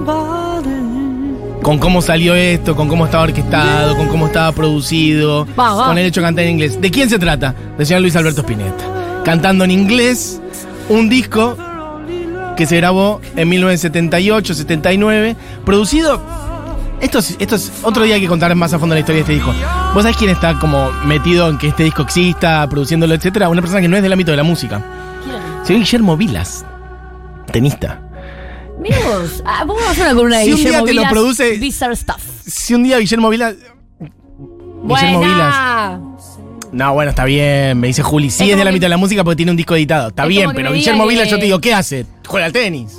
[1.61, 5.87] con cómo salió esto, con cómo estaba orquestado, con cómo estaba producido, Va, va.
[5.87, 6.79] con el hecho de cantar en inglés.
[6.81, 7.53] ¿De quién se trata?
[7.77, 8.83] Del señor Luis Alberto Spinetta.
[9.23, 10.41] Cantando en inglés
[10.89, 11.55] un disco
[12.57, 16.21] que se grabó en 1978, 79, producido...
[17.05, 19.21] Esto es, esto es otro día hay que contar más a fondo la historia de
[19.21, 19.53] este disco.
[19.93, 23.47] ¿Vos sabés quién está como metido en que este disco exista, produciéndolo, etcétera?
[23.47, 24.81] Una persona que no es del ámbito de la música.
[25.63, 26.65] Señor Guillermo Vilas,
[27.51, 28.01] tenista.
[28.79, 31.11] Mirá vos, ah, vamos a hacer una columna de Si un día te lo Vilas,
[31.13, 32.21] produce- Bizarre Stuff.
[32.45, 33.55] Si un día Guillermo Vilas.
[33.99, 35.55] Guillermo Vilas.
[35.55, 36.01] Buena.
[36.71, 38.29] No, bueno, está bien, me dice Juli.
[38.31, 40.09] Sí Es del que- ámbito de la música porque tiene un disco editado.
[40.09, 42.05] Está Es bien, pero Guillermo que- Vilas, yo te digo, ¿qué hace?
[42.27, 42.97] Juega al tenis.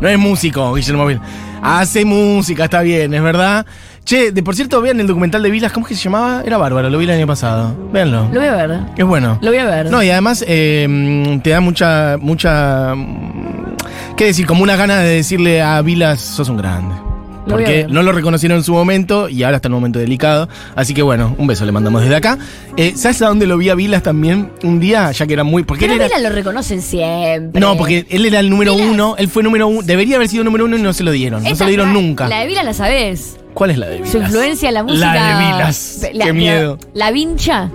[0.00, 1.22] No es músico, Guillermo Vilas.
[1.62, 3.66] Hace música, está bien, es verdad.
[4.04, 6.42] Che, de por cierto, vean el documental de Vilas, ¿cómo es que se llamaba?
[6.46, 7.74] Era bárbaro, lo vi el año pasado.
[7.92, 8.28] Véanlo.
[8.32, 8.80] Lo voy a ver.
[8.96, 9.38] Es bueno.
[9.40, 9.90] Lo voy a ver.
[9.90, 12.94] No, y además eh, te da mucha, mucha.
[14.16, 14.46] ¿Qué decir?
[14.46, 17.05] Como una gana de decirle a Vilas, sos un grande.
[17.46, 20.48] Lo Porque no lo reconocieron en su momento y ahora está en un momento delicado.
[20.74, 22.38] Así que bueno, un beso le mandamos desde acá.
[22.76, 24.50] Eh, ¿Sabes a dónde lo vi a Vilas también?
[24.64, 25.62] Un día, ya que era muy.
[25.62, 26.16] Porque Pero él era.
[26.16, 27.60] Vila lo reconocen siempre.
[27.60, 30.42] No, porque él era el número Vilas- uno, él fue número uno, debería haber sido
[30.44, 31.44] número uno y no se lo dieron.
[31.44, 32.28] No se lo dieron la- nunca.
[32.28, 33.36] La de Vila la sabés.
[33.54, 34.10] ¿Cuál es la de Vilas?
[34.10, 35.14] Su influencia en la música.
[35.14, 36.08] La de Vilas.
[36.14, 36.78] La- Qué miedo.
[36.94, 37.70] La vincha.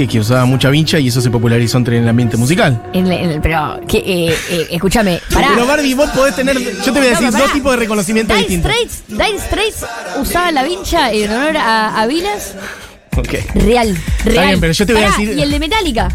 [0.00, 2.82] Que, que usaba mucha vincha y eso se popularizó entre el ambiente musical.
[2.94, 5.50] En en el- pero, que, eh, eh, escúchame, pará.
[5.52, 6.58] Pero Barbie, vos podés tener.
[6.58, 8.72] Yo te voy a decir dos tipos de reconocimiento Dire distintos.
[8.72, 9.84] Straits, Dire Straits
[10.18, 12.54] usaba la vincha en honor a, a Vilas.
[13.14, 13.28] Ok.
[13.56, 14.46] Real, real.
[14.46, 16.08] bien, pero yo te voy a Pará, decir- Y el de Metallica.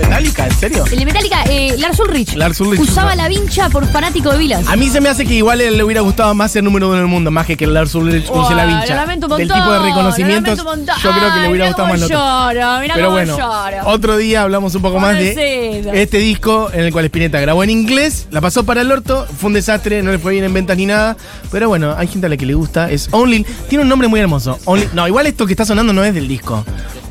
[0.00, 0.46] ¿El de Metallica?
[0.46, 0.84] ¿En serio?
[0.90, 2.34] El de Metallica, eh, Lars Ulrich.
[2.34, 4.66] Lars Ulrich Usaba usaba- la vincha por fanático de Vilas.
[4.68, 7.02] A mí se me hace que igual le hubiera gustado más ser número uno en
[7.02, 8.86] el mundo, más que que Lars Ulrich use la Uah, vincha.
[8.94, 10.96] lo lamento un Del montón, tipo de lo reconocimientos, lamento un montón.
[11.02, 13.76] yo creo que le hubiera gustado más lloro, mirá Pero bueno, lloro.
[13.88, 17.70] otro día hablamos un poco más de este disco en el cual Spinetta grabó en
[17.70, 20.76] inglés, la pasó para el orto, fue un desastre, no le fue bien en ventas
[20.76, 21.16] ni nada,
[21.50, 24.18] pero bueno, hay gente a la que le gusta, es Only, tiene un nombre muy
[24.20, 26.64] hermoso, Only, no, igual esto que está sonando no es del disco,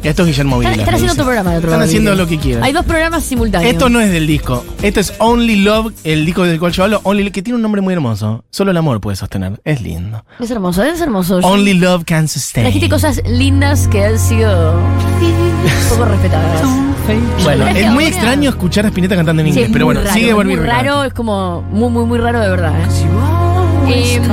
[0.04, 0.80] esto es Guillermo Están, Vilas.
[0.80, 2.63] están haciendo otro programa de otro Están haciendo lo que quieran.
[2.79, 3.73] Dos programas simultáneos.
[3.73, 4.63] Esto no es del disco.
[4.81, 7.01] Esto es Only Love, el disco del cual yo hablo.
[7.03, 8.45] Only Love, que tiene un nombre muy hermoso.
[8.51, 9.59] Solo el amor puede sostener.
[9.65, 10.23] Es lindo.
[10.39, 11.39] Es hermoso, es hermoso.
[11.39, 12.63] Only Love can sustain.
[12.63, 14.79] Trajiste cosas lindas que han sido
[15.89, 16.61] poco respetadas.
[17.43, 20.29] Bueno, es muy extraño escuchar a Spinetta cantando en inglés, es pero bueno, raro, sigue
[20.29, 20.63] es volviendo.
[20.63, 22.73] muy raro, es como muy, muy, muy raro de verdad.
[23.87, 24.15] ¿eh?
[24.15, 24.23] Em,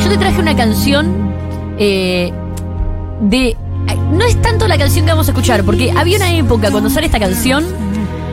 [0.00, 1.34] yo te traje una canción
[1.78, 2.32] eh,
[3.20, 3.56] de.
[4.10, 7.06] No es tanto la canción que vamos a escuchar, porque había una época cuando sale
[7.06, 7.64] esta canción.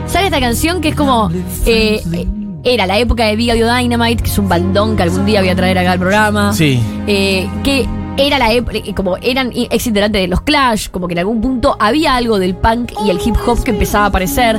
[0.06, 1.30] Sale esta canción que es como.
[1.66, 2.26] eh, eh,
[2.66, 5.50] era la época de Big Audio Dynamite, que es un bandón que algún día voy
[5.50, 6.52] a traer acá al programa.
[6.54, 6.80] Sí.
[7.06, 7.86] Eh, que
[8.16, 11.76] era la época, como eran ex integrantes de los Clash, como que en algún punto
[11.78, 14.58] había algo del punk y el hip hop que empezaba a aparecer.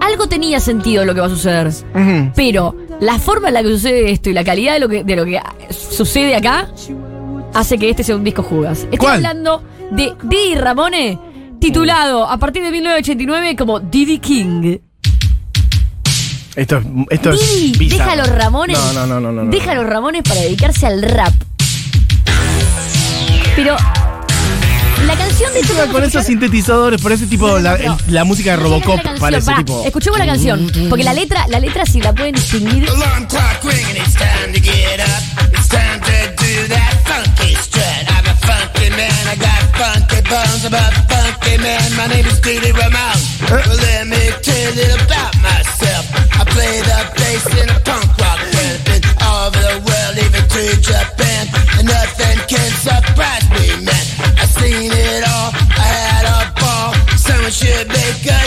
[0.00, 1.70] Algo tenía sentido lo que va a suceder.
[2.34, 5.14] Pero la forma en la que sucede esto y la calidad de lo que, de
[5.16, 6.68] lo que sucede acá
[7.52, 8.80] hace que este sea un disco jugas.
[8.80, 9.14] Estoy ¿Cuál?
[9.16, 9.62] hablando
[9.94, 11.18] de Didi Ramone,
[11.60, 14.78] titulado a partir de 1989 como Didi King.
[16.56, 16.84] Esto es.
[17.10, 17.98] Esto Didi, es bizarro.
[18.10, 18.78] deja a los Ramones.
[18.78, 19.32] No, no, no, no.
[19.32, 19.50] no, no.
[19.50, 21.32] Deja a los Ramones para dedicarse al rap.
[23.56, 23.76] Pero
[25.06, 28.96] la canción de con esos sintetizadores, por ese tipo, la, el- la música de Robocop
[28.96, 29.82] canción, parece pará, tipo.
[29.84, 32.88] Escuchemos la canción, porque la letra, la letra si la pueden distinguir.
[40.34, 40.64] Funky bones.
[40.64, 42.40] I'm a funky man, my name is.
[43.50, 46.04] Well, let me tell you about myself.
[46.40, 48.78] I play the bass in a punk rock band.
[48.84, 51.46] Been all over the world, even to Japan.
[51.78, 54.04] And nothing can surprise me, man.
[54.40, 56.94] I've seen it all, I had a ball.
[57.16, 58.44] Someone should make a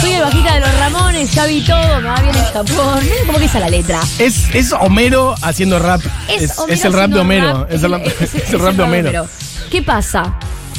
[0.00, 3.04] Soy el bajista de los Ramones, ya vi todo, me va bien en Japón.
[3.04, 4.00] Miren cómo que es la letra.
[4.18, 6.00] Es, es Homero haciendo rap.
[6.28, 7.58] Es, Homero es el rap de Homero.
[7.60, 9.28] rap, Es el rap, es- es el rap de Homero.
[9.70, 10.34] ¿Qué pasa?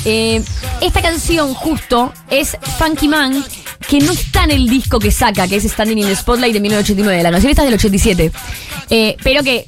[0.06, 0.44] Eh,
[0.82, 3.44] esta canción justo es Funky Man,
[3.88, 6.60] que no está en el disco que saca, que es Standing in the Spotlight de
[6.60, 7.24] 1989.
[7.24, 8.32] La canción está es del 87.
[8.90, 9.68] Eh, pero que eh,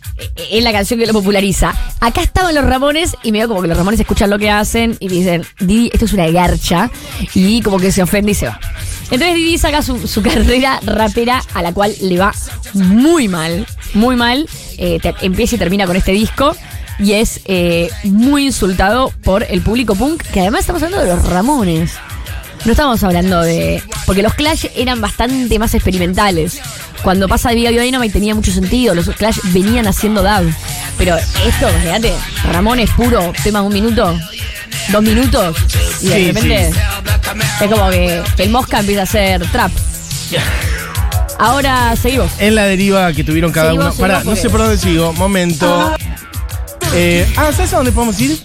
[0.51, 1.73] es la canción que lo populariza.
[2.01, 4.97] Acá estaban los Ramones y me veo como que los Ramones escuchan lo que hacen
[4.99, 6.91] y dicen, Didi, esto es una garcha.
[7.33, 8.59] Y como que se ofende y se va.
[9.11, 12.33] Entonces Didi saca su, carrera rapera a la cual le va
[12.73, 14.47] muy mal, muy mal.
[14.77, 16.55] Empieza y termina con este disco
[16.99, 21.25] y es eh, muy insultado por el público punk, que además estamos hablando de los
[21.29, 21.91] Ramones.
[22.63, 23.83] No estamos hablando de...
[24.07, 26.59] Porque los Clash eran bastante más experimentales.
[27.03, 28.95] Cuando pasa de Audio Dynamite tenía mucho sentido.
[28.95, 30.51] Los Clash venían haciendo dub.
[30.97, 32.11] Pero esto, fíjate,
[32.51, 34.17] Ramones puro, tema de un minuto,
[34.91, 35.55] dos minutos.
[36.01, 36.79] Y de Sí, repente sí.
[37.65, 39.71] es como que el Mosca empieza a hacer trap.
[41.37, 42.31] Ahora seguimos.
[42.39, 44.07] En la deriva que tuvieron cada Seguimos, uno.
[44.07, 45.13] Pará, no sé por dónde sigo.
[45.13, 45.93] Momento.
[46.97, 48.39] Eh, ah, ¿sabes a dónde podemos ir?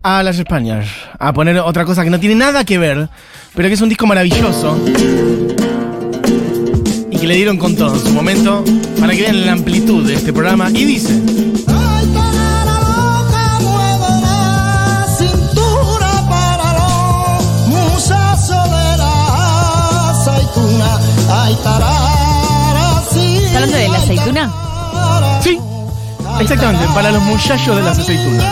[0.00, 0.86] A las Españas.
[1.18, 3.08] A poner otra cosa que no tiene nada que ver,
[3.52, 4.78] pero que es un disco maravilloso.
[7.10, 8.64] Y que le dieron con todo en su momento.
[9.00, 10.70] Para que vean la amplitud de este programa.
[10.70, 11.20] Y dice.
[23.46, 24.65] ¿Está hablando de la aceituna?
[26.40, 28.44] Exactamente, para los muchachos de las aceitunas.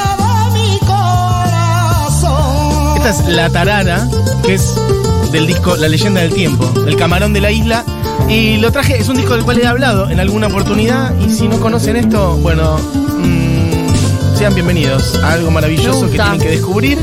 [2.97, 4.09] Esta es La Tarara,
[4.43, 4.75] que es
[5.31, 7.85] del disco La Leyenda del Tiempo, El Camarón de la Isla.
[8.29, 11.15] Y lo traje, es un disco del cual he hablado en alguna oportunidad.
[11.21, 16.49] Y si no conocen esto, bueno, mm, sean bienvenidos a algo maravilloso que tienen que
[16.49, 16.99] descubrir,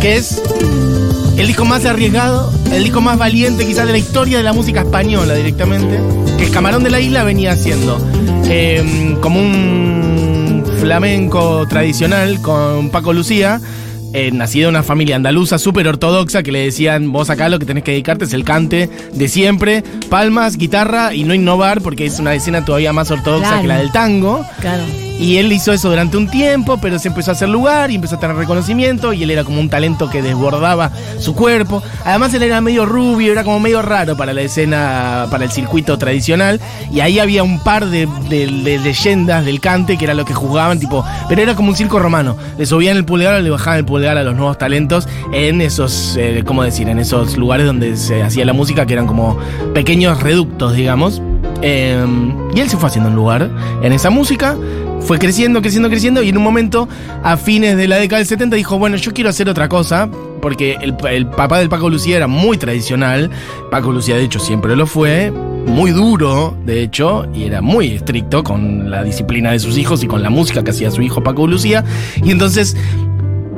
[0.00, 0.42] que es
[1.36, 4.80] el disco más arriesgado, el disco más valiente quizás de la historia de la música
[4.80, 6.00] española directamente,
[6.36, 7.98] que el Camarón de la Isla venía haciendo
[8.46, 9.97] eh, como un
[10.78, 13.60] flamenco tradicional con Paco Lucía.
[14.14, 17.66] eh, nacido en una familia andaluza súper ortodoxa que le decían, vos acá lo que
[17.66, 22.18] tenés que dedicarte es el cante de siempre, palmas, guitarra y no innovar porque es
[22.18, 23.62] una escena todavía más ortodoxa Claro.
[23.62, 24.42] que la del tango.
[24.62, 24.82] Claro.
[25.18, 28.16] Y él hizo eso durante un tiempo, pero se empezó a hacer lugar y empezó
[28.16, 31.82] a tener reconocimiento y él era como un talento que desbordaba su cuerpo.
[32.04, 35.98] Además él era medio rubio, era como medio raro para la escena, para el circuito
[35.98, 36.60] tradicional.
[36.92, 41.04] Y ahí había un par de, leyendas del cante que era lo que juzgaban, tipo,
[41.28, 42.36] pero era como un circo romano.
[42.56, 46.16] Le subían el pulgar o le bajaban el pulgar a los nuevos talentos en esos,
[46.16, 46.88] eh, ¿cómo decir?
[46.88, 49.36] En esos lugares donde se hacía la música que eran como
[49.74, 51.20] pequeños reductos, digamos.
[51.60, 52.06] Eh,
[52.54, 53.50] y él se fue haciendo un lugar
[53.82, 54.56] en esa música,
[55.00, 56.88] fue creciendo, creciendo, creciendo, y en un momento,
[57.22, 60.08] a fines de la década del 70, dijo, bueno, yo quiero hacer otra cosa,
[60.42, 60.94] porque el,
[61.26, 63.30] papá del Paco Lucía era muy tradicional,
[63.70, 65.30] Paco Lucía de hecho siempre lo fue,
[65.66, 70.06] muy duro, de hecho, y era muy estricto con la disciplina de sus hijos y
[70.06, 71.84] con la música que hacía su hijo Paco Lucía,
[72.22, 72.76] y entonces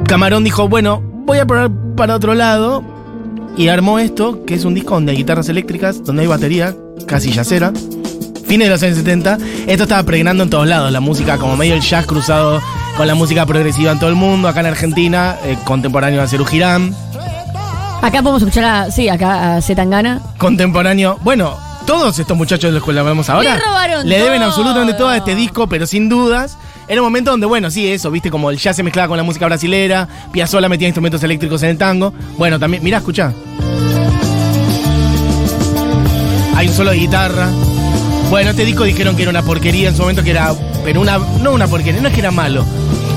[0.07, 2.85] Camarón dijo, bueno, voy a probar para otro lado,
[3.57, 6.75] y armó esto, que es un disco donde hay guitarras eléctricas, donde hay batería,
[7.07, 7.73] casi yacera.
[8.51, 11.75] Fines de los años 70, esto estaba pregnando en todos lados, la música como medio
[11.75, 12.61] el jazz cruzado
[12.97, 16.45] con la música progresiva en todo el mundo, acá en Argentina, eh, contemporáneo a Cerú
[16.45, 16.93] Girán,
[18.03, 20.21] Acá podemos escuchar a, sí, acá a Zetangana.
[20.37, 24.49] contemporáneo, bueno, todos estos muchachos de los que hablamos ahora Le robaron le deben todo.
[24.49, 26.59] absolutamente todo a este disco, pero sin dudas.
[26.89, 29.23] Era un momento donde, bueno, sí, eso, viste, como el jazz se mezclaba con la
[29.23, 32.13] música brasilera, Piazzolla metía instrumentos eléctricos en el tango.
[32.37, 33.33] Bueno, también, mirá, escuchá.
[36.57, 37.49] Hay un solo de guitarra.
[38.31, 40.55] Bueno, este disco dijeron que era una porquería en su momento, que era.
[40.85, 41.19] Pero una.
[41.19, 42.65] No una porquería, no es que era malo.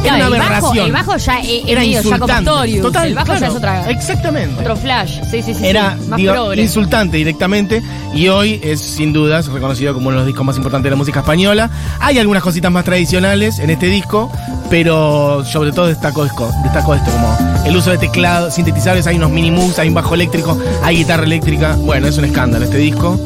[0.03, 0.85] Era Claro, una el, bajo, aberración.
[0.87, 2.33] el bajo ya es, es era medio insultante.
[2.33, 2.81] Pastorius.
[2.81, 4.59] Total, el bajo ya es otra, Exactamente.
[4.61, 5.19] otro flash.
[5.31, 5.55] Sí, sí, sí.
[5.55, 5.65] sí.
[5.67, 7.81] Era Más digo, insultante directamente
[8.13, 10.95] y hoy es sin dudas reconocido como uno de los discos más importantes de la
[10.97, 11.69] música española.
[12.01, 14.29] Hay algunas cositas más tradicionales en este disco,
[14.69, 19.31] pero sobre todo destacó, esto- destacó esto como el uso de teclado, sintetizadores, hay unos
[19.31, 21.77] mini moves, hay un bajo eléctrico, hay guitarra eléctrica.
[21.79, 23.17] Bueno, es un escándalo este disco.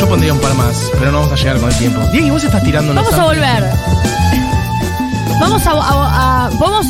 [0.00, 2.00] Yo pondría un par más, pero no vamos a llegar con el tiempo.
[2.12, 3.64] Diego, ¿y vos estás tirando Vamos a volver.
[5.40, 5.70] Vamos a.
[5.72, 6.86] a- a- podemos-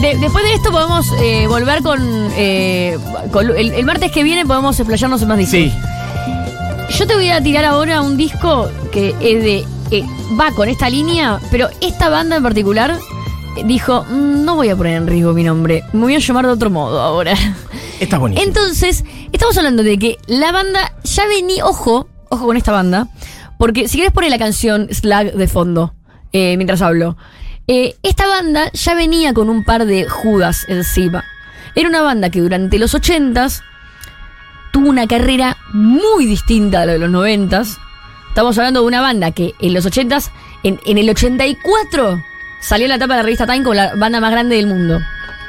[0.00, 2.00] de- después de esto podemos eh, volver con.
[2.36, 2.98] eh,
[3.30, 5.52] con- el, el martes que viene podemos explayarnos en más discos.
[5.52, 5.72] Sí,
[6.98, 9.66] Yo te voy a tirar ahora un disco que es de.
[9.90, 10.04] eh,
[10.38, 12.98] va con esta línea, pero esta banda en particular
[13.64, 16.52] dijo: "Mm, No voy a poner en riesgo mi nombre, me voy a llamar de
[16.52, 17.34] otro modo ahora.
[18.00, 18.40] está bonito.
[18.42, 23.08] Entonces, estamos hablando de que la banda ya venía, ojo, ojo con esta banda,
[23.58, 25.94] porque si querés poner la canción Slag de fondo,
[26.32, 27.16] eh, mientras hablo,
[27.68, 31.24] eh, esta banda ya venía con un par de Judas encima.
[31.74, 33.62] Era una banda que durante los 80s
[34.72, 37.78] tuvo una carrera muy distinta a la de los 90s.
[38.28, 40.30] Estamos hablando de una banda que en los 80s,
[40.62, 42.18] en, en el 84,
[42.62, 45.00] salió la tapa de la revista Time como la banda más grande del mundo.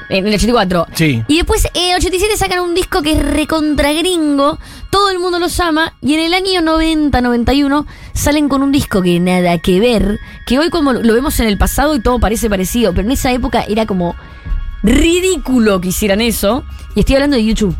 [0.10, 0.88] En el 84.
[0.94, 1.24] Sí.
[1.28, 5.39] Y después en el 87 sacan un disco que es recontra gringo, todo el mundo
[5.39, 9.80] los ama, y en el año 90, 91 salen con un disco que nada que
[9.80, 13.12] ver, que hoy como lo vemos en el pasado y todo parece parecido, pero en
[13.12, 14.16] esa época era como
[14.84, 16.63] ridículo que hicieran eso,
[16.96, 17.76] y estoy hablando de YouTube.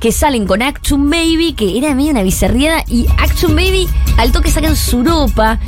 [0.00, 4.50] Que salen con Action Baby, que era medio una bizarriada, y Action Baby al toque
[4.50, 5.60] sacan Suropa,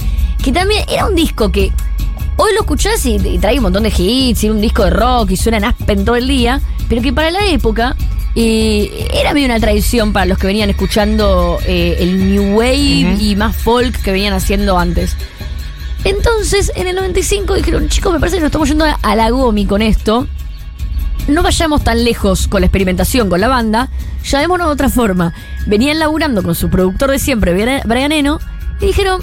[0.42, 1.70] que también era un disco que
[2.44, 5.31] Hoy lo escuchás y, y trae un montón de hits, y un disco de rock
[5.31, 7.94] y suena en Aspen todo el día, pero que para la época
[8.35, 13.37] eh, era medio una tradición para los que venían escuchando eh, el New Wave y
[13.37, 15.16] más folk que venían haciendo antes.
[16.02, 19.64] Entonces, en el 95 dijeron, chicos, me parece que nos estamos yendo a, la gomi
[19.64, 20.26] con esto.
[21.28, 23.88] No vayamos tan lejos con la experimentación con la banda,
[24.24, 25.33] llamémonos de otra forma.
[25.66, 27.52] Venían laburando con su productor de siempre,
[27.85, 28.40] Brian Eno,
[28.81, 29.22] y dijeron,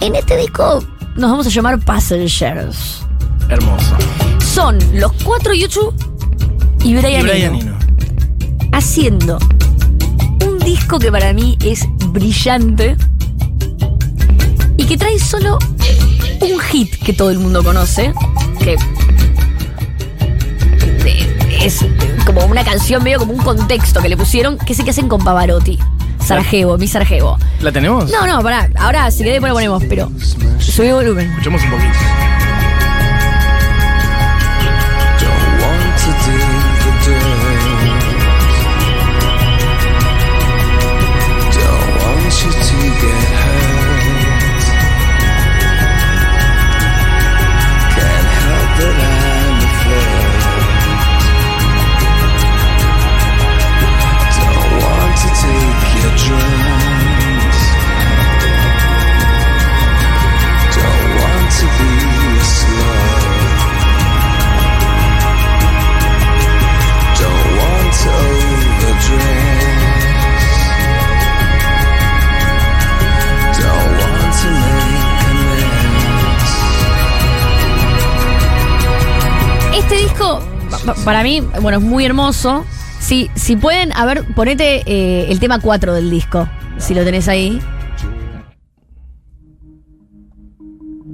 [0.00, 0.84] en este disco
[1.16, 3.04] nos vamos a llamar Passengers.
[3.48, 3.96] Hermoso.
[4.40, 5.94] Son los cuatro YouTube
[6.84, 7.78] y Brian, Y Brian Eno, Eno.
[8.72, 9.38] haciendo
[10.46, 12.96] un disco que para mí es brillante
[14.76, 15.58] y que trae solo
[16.40, 18.12] un hit que todo el mundo conoce,
[18.58, 18.76] que
[21.60, 21.84] es
[22.26, 25.22] como una canción medio como un contexto que le pusieron, que el que hacen con
[25.22, 25.78] Pavarotti.
[26.26, 27.38] Sarajevo, mi Sarajevo.
[27.60, 28.10] ¿La tenemos?
[28.10, 28.68] No, no, pará.
[28.76, 30.10] Ahora, si querés, después lo ponemos, pero
[30.58, 31.28] subí volumen.
[31.30, 31.98] Escuchemos un poquito.
[81.04, 82.64] Para mí, bueno, es muy hermoso.
[83.00, 87.28] Si, si pueden, a ver, ponete eh, el tema 4 del disco, si lo tenés
[87.28, 87.58] ahí.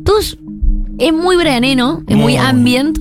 [0.04, 0.38] Tus
[0.98, 2.36] es muy brianeno, es muy Muy.
[2.36, 2.98] ambient,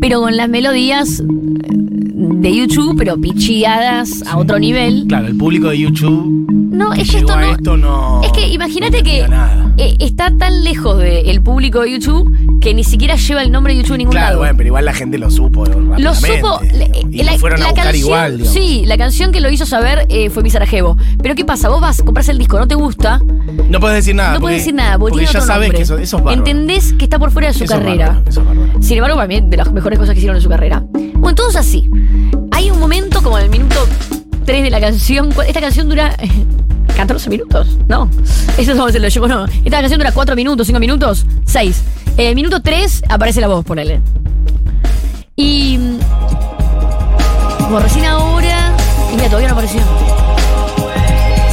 [0.00, 5.04] pero con las melodías eh, de YouTube, pero pichiadas a otro nivel.
[5.08, 7.52] Claro, el público de YouTube No, es que esto a no.
[7.52, 8.22] esto no.
[8.24, 12.84] Es que imagínate no que eh, está tan lejos del público de YouTube que ni
[12.84, 14.38] siquiera lleva el nombre de YouTube a ningún Claro, lado.
[14.38, 15.64] bueno, pero igual la gente lo supo.
[15.66, 16.60] Lo supo.
[16.72, 18.52] la- Y la, lo fueron a la buscar canción, igual, digamos.
[18.54, 20.96] Sí, la canción que lo hizo saber eh, fue mi Sarajevo.
[21.22, 21.68] Pero ¿qué pasa?
[21.68, 23.20] Vos vas, compras el disco, no te gusta,
[23.68, 24.34] No puedes decir nada.
[24.34, 25.76] no puedes decir nada, porque, ya otro sabes nombre.
[25.78, 26.38] que eso, eso es bárbaro.
[26.38, 28.06] Entendés que está por fuera de su Eso es carrera.
[28.06, 28.42] bárbaro, eso
[28.80, 28.86] es.
[28.86, 30.82] Sin embargo, para mí, de las mejores cosas que hicieron en su carrera.
[30.92, 31.88] Bueno, entonces así.
[32.52, 33.76] Hay un momento como en el minuto
[34.44, 35.30] 3 de la canción.
[35.46, 36.16] Esta canción dura.
[36.94, 38.08] eh, 14 minutos, no.
[38.56, 39.44] Eso es como se lo llevo, no.
[39.64, 41.82] Esta canción dura 4 minutos, 5 minutos, 6.
[42.16, 44.00] Eh, minuto 3 aparece la voz, ponele.
[45.36, 45.78] Y.
[45.78, 45.98] mm,
[47.64, 48.72] Como recién ahora.
[49.12, 49.80] Y mira, todavía no apareció.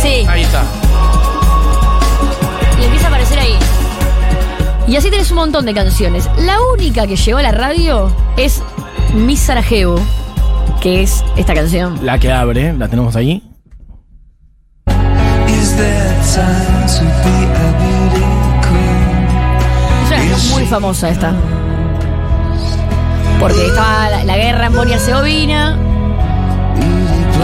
[0.01, 0.25] Sí.
[0.27, 0.63] Ahí está.
[2.79, 3.53] Y empieza a aparecer ahí.
[4.87, 6.27] Y así tenés un montón de canciones.
[6.39, 8.61] La única que llegó a la radio es
[9.15, 9.99] Mi Sarajevo,
[10.81, 11.99] que es esta canción.
[12.03, 13.43] La que abre, la tenemos ahí.
[20.33, 21.33] Es muy famosa esta.
[23.39, 25.75] Porque estaba la, la guerra en Bosnia-Herzegovina,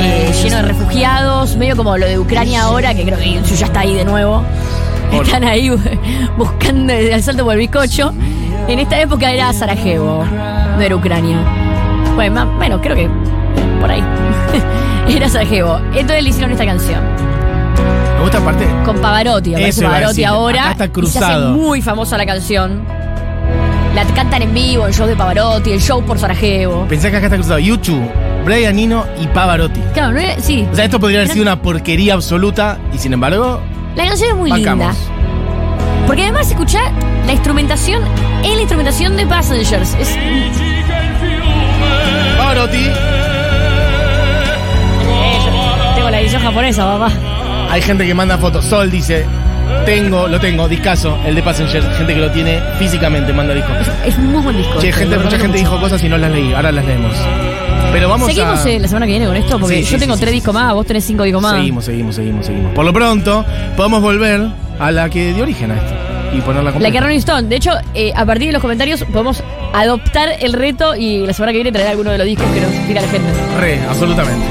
[0.02, 3.66] eh, lleno de refugiados, medio como lo de Ucrania ahora, que creo que Yuyu ya
[3.68, 4.44] está ahí de nuevo.
[5.12, 6.00] Están ahí bu-
[6.38, 8.14] buscando el asalto por el bizcocho.
[8.68, 10.24] En esta época era Sarajevo,
[10.76, 11.38] no era Ucrania.
[12.16, 13.10] Bueno, más- bueno, creo que
[13.80, 14.04] por ahí.
[15.16, 15.78] era Sarajevo.
[15.96, 17.02] Entonces le hicieron esta canción.
[18.28, 18.68] Me gusta aparte.
[18.84, 20.62] Con Pavarotti, aparece Eso iba a Pavarotti decir, ahora.
[20.64, 21.50] acá está y se cruzado.
[21.50, 22.84] hace muy famosa la canción.
[23.96, 26.86] La cantan en vivo, el show de Pavarotti, el show por Sarajevo.
[26.90, 28.04] Pensé que acá está cruzado YouTube,
[28.44, 29.80] Brian Eno y Pavarotti.
[29.94, 30.38] Claro, ¿no era?
[30.42, 30.68] Sí.
[30.70, 33.62] O sea, esto podría haber sido una porquería absoluta y sin embargo,
[33.96, 34.88] La canción es muy bancamos.
[34.98, 36.06] linda.
[36.06, 36.82] Porque además escuchá
[37.26, 38.04] la instrumentación,
[38.44, 39.96] es la instrumentación de Passengers.
[39.98, 40.18] Es,
[42.38, 42.90] Pavarotti.
[45.96, 47.12] tengo la edición japonesa, papá.
[47.70, 48.66] Hay gente que manda fotos.
[48.66, 49.26] Sol dice,
[49.86, 51.86] tengo, lo tengo, discaso, el de Passengers.
[51.98, 53.70] Gente que lo tiene físicamente, manda disco.
[54.06, 54.80] Es muy buen disco.
[54.80, 55.60] Che, este, gente, mucha gente mucho.
[55.60, 57.14] dijo cosas y no las leí, ahora las leemos.
[57.92, 58.70] Pero vamos Seguimos a...
[58.70, 60.54] eh, la semana que viene con esto, porque Sí, yo sí, tengo sí, tres discos
[60.54, 61.56] más, vos tenés cinco discos más.
[61.56, 62.74] Seguimos, seguimos, seguimos, seguimos.
[62.74, 63.46] Por lo pronto,
[63.76, 64.48] podemos volver
[64.80, 65.94] a la que dio origen a esto
[66.34, 66.92] y ponerla La completa.
[66.92, 67.48] que Rolling Stone.
[67.48, 69.42] De hecho, eh, a partir de los comentarios podemos
[69.74, 72.72] adoptar el reto y la semana que viene traer alguno de los discos que nos
[72.88, 73.30] tira la gente.
[73.60, 74.46] Re, absolutamente.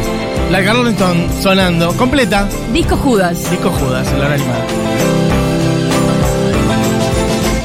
[0.50, 3.50] La Rolling Stone sonando, completa, Disco Judas.
[3.50, 4.64] disco Judas, en la hora animada.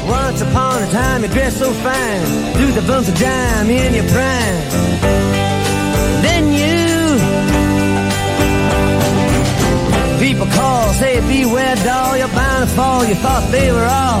[0.08, 2.20] Once upon a time, you dressed so fine,
[2.54, 4.58] threw the bumps of dime in your prime.
[6.22, 7.18] Then you,
[10.18, 13.04] people call, say beware, doll, you're bound to fall.
[13.04, 14.20] You thought they were all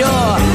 [0.00, 0.49] you're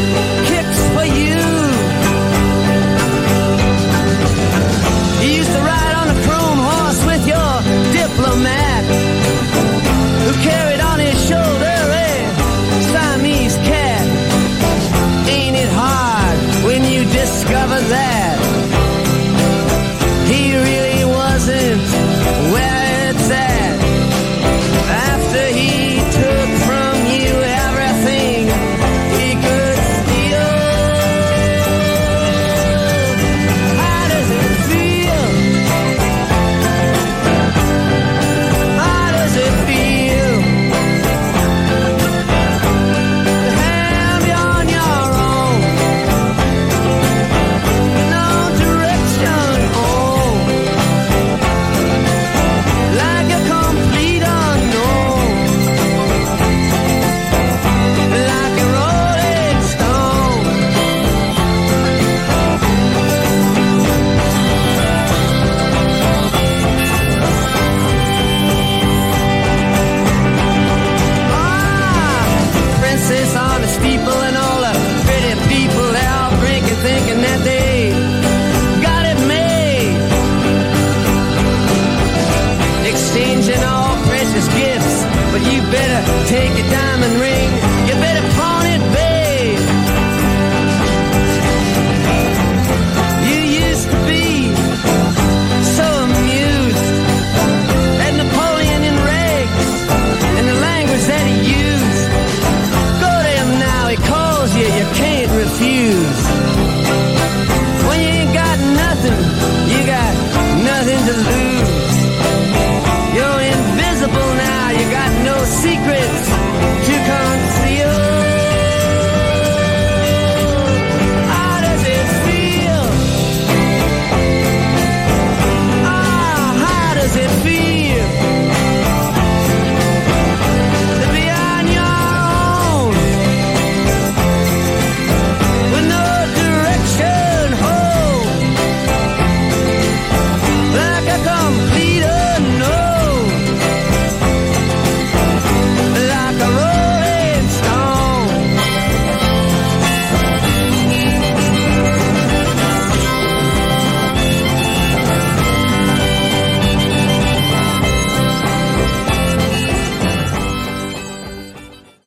[85.72, 87.65] better take your diamond ring.